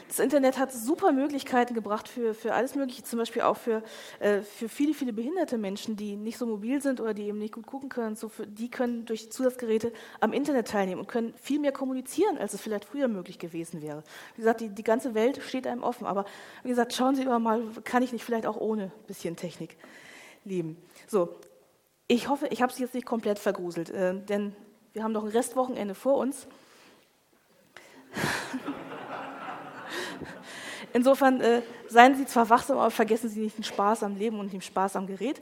Das 0.07 0.19
Internet 0.19 0.59
hat 0.59 0.71
super 0.71 1.11
Möglichkeiten 1.11 1.73
gebracht 1.73 2.07
für, 2.07 2.33
für 2.33 2.53
alles 2.53 2.75
Mögliche, 2.75 3.03
zum 3.03 3.17
Beispiel 3.17 3.41
auch 3.41 3.57
für, 3.57 3.81
äh, 4.19 4.41
für 4.41 4.69
viele, 4.69 4.93
viele 4.93 5.13
behinderte 5.13 5.57
Menschen, 5.57 5.95
die 5.95 6.15
nicht 6.15 6.37
so 6.37 6.45
mobil 6.45 6.81
sind 6.81 7.01
oder 7.01 7.13
die 7.13 7.23
eben 7.23 7.39
nicht 7.39 7.53
gut 7.53 7.65
gucken 7.65 7.89
können. 7.89 8.15
So 8.15 8.29
für, 8.29 8.45
die 8.45 8.69
können 8.69 9.05
durch 9.05 9.31
Zusatzgeräte 9.31 9.91
am 10.19 10.31
Internet 10.31 10.67
teilnehmen 10.67 11.01
und 11.01 11.07
können 11.07 11.33
viel 11.41 11.59
mehr 11.59 11.71
kommunizieren, 11.71 12.37
als 12.37 12.53
es 12.53 12.61
vielleicht 12.61 12.85
früher 12.85 13.07
möglich 13.07 13.39
gewesen 13.39 13.81
wäre. 13.81 14.03
Wie 14.35 14.41
gesagt, 14.41 14.61
die, 14.61 14.69
die 14.69 14.83
ganze 14.83 15.15
Welt 15.15 15.41
steht 15.41 15.65
einem 15.65 15.83
offen. 15.83 16.05
Aber 16.05 16.25
wie 16.63 16.69
gesagt, 16.69 16.93
schauen 16.93 17.15
Sie 17.15 17.23
immer 17.23 17.39
mal, 17.39 17.63
kann 17.83 18.03
ich 18.03 18.13
nicht 18.13 18.23
vielleicht 18.23 18.45
auch 18.45 18.57
ohne 18.57 18.83
ein 18.83 19.07
bisschen 19.07 19.35
Technik 19.35 19.75
leben. 20.43 20.77
So, 21.07 21.35
ich 22.07 22.29
hoffe, 22.29 22.47
ich 22.51 22.61
habe 22.61 22.71
Sie 22.71 22.83
jetzt 22.83 22.93
nicht 22.93 23.07
komplett 23.07 23.39
vergruselt, 23.39 23.89
äh, 23.89 24.13
denn 24.13 24.55
wir 24.93 25.03
haben 25.03 25.11
noch 25.11 25.23
ein 25.23 25.31
Restwochenende 25.31 25.95
vor 25.95 26.17
uns. 26.17 26.47
Insofern 30.95 31.41
äh, 31.41 31.61
seien 31.89 32.15
Sie 32.15 32.25
zwar 32.25 32.49
wachsam, 32.49 32.77
aber 32.77 32.89
vergessen 32.89 33.29
Sie 33.29 33.41
nicht 33.41 33.57
den 33.57 33.65
Spaß 33.65 34.01
am 34.03 34.15
Leben 34.15 34.39
und 34.39 34.53
den 34.53 34.61
Spaß 34.61 34.95
am 34.95 35.07
Gerät. 35.07 35.41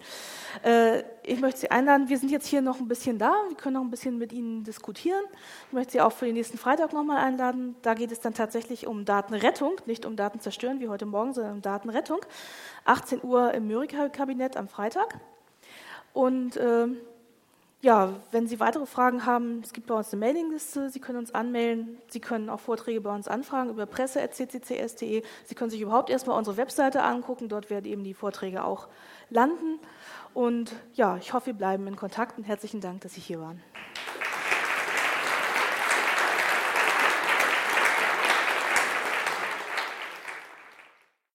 Äh, 0.64 1.04
ich 1.22 1.40
möchte 1.40 1.60
Sie 1.60 1.70
einladen, 1.70 2.10
wir 2.10 2.18
sind 2.18 2.32
jetzt 2.32 2.48
hier 2.48 2.64
noch 2.64 2.80
ein 2.80 2.88
bisschen 2.88 3.20
da, 3.20 3.32
wir 3.50 3.56
können 3.56 3.76
noch 3.76 3.84
ein 3.84 3.92
bisschen 3.92 4.18
mit 4.18 4.34
Ihnen 4.34 4.64
diskutieren. 4.64 5.22
Ich 5.68 5.74
möchte 5.74 5.92
Sie 5.92 6.02
auch 6.02 6.12
für 6.12 6.26
den 6.26 6.34
nächsten 6.34 6.58
Freitag 6.58 6.92
nochmal 6.92 7.24
einladen. 7.24 7.76
Da 7.84 7.94
geht 7.94 8.12
es 8.12 8.20
dann 8.20 8.34
tatsächlich 8.34 8.88
um 8.88 9.06
Datenrettung, 9.06 9.74
nicht 9.86 10.08
um 10.08 10.16
Datenzerstören 10.16 10.80
wie 10.80 10.90
heute 10.90 11.06
Morgen, 11.06 11.34
sondern 11.36 11.54
um 11.54 11.62
Datenrettung. 11.62 12.22
18 12.86 13.24
Uhr 13.24 13.54
im 13.54 13.68
Mörika-Kabinett 13.68 14.58
am 14.58 14.68
Freitag. 14.68 15.20
Und 16.14 16.58
äh, 16.58 16.88
ja, 17.84 18.14
wenn 18.32 18.48
Sie 18.48 18.62
weitere 18.62 18.86
Fragen 18.86 19.26
haben, 19.26 19.60
es 19.62 19.74
gibt 19.74 19.88
bei 19.88 19.94
uns 19.94 20.14
eine 20.14 20.22
Mailingliste, 20.22 20.90
Sie 20.90 21.02
können 21.02 21.18
uns 21.18 21.36
anmelden, 21.36 21.98
Sie 22.08 22.22
können 22.22 22.50
auch 22.50 22.62
Vorträge 22.62 23.02
bei 23.02 23.14
uns 23.14 23.28
anfragen 23.28 23.70
über 23.70 23.86
presse.cccs.de. 23.86 25.22
Sie 25.46 25.56
können 25.56 25.70
sich 25.70 25.82
überhaupt 25.82 26.10
erstmal 26.10 26.38
unsere 26.38 26.56
Webseite 26.56 27.04
angucken, 27.04 27.50
dort 27.50 27.70
werden 27.70 27.86
eben 27.86 28.06
die 28.06 28.14
Vorträge 28.14 28.64
auch 28.64 28.88
landen. 29.30 29.80
Und 30.34 30.72
ja, 30.94 31.18
ich 31.18 31.34
hoffe, 31.34 31.48
wir 31.48 31.54
bleiben 31.56 31.86
in 31.88 31.98
Kontakt 31.98 32.38
und 32.38 32.46
herzlichen 32.46 32.80
Dank, 32.80 33.02
dass 33.02 33.16
Sie 33.16 33.22
hier 33.22 33.42
waren. 33.42 33.62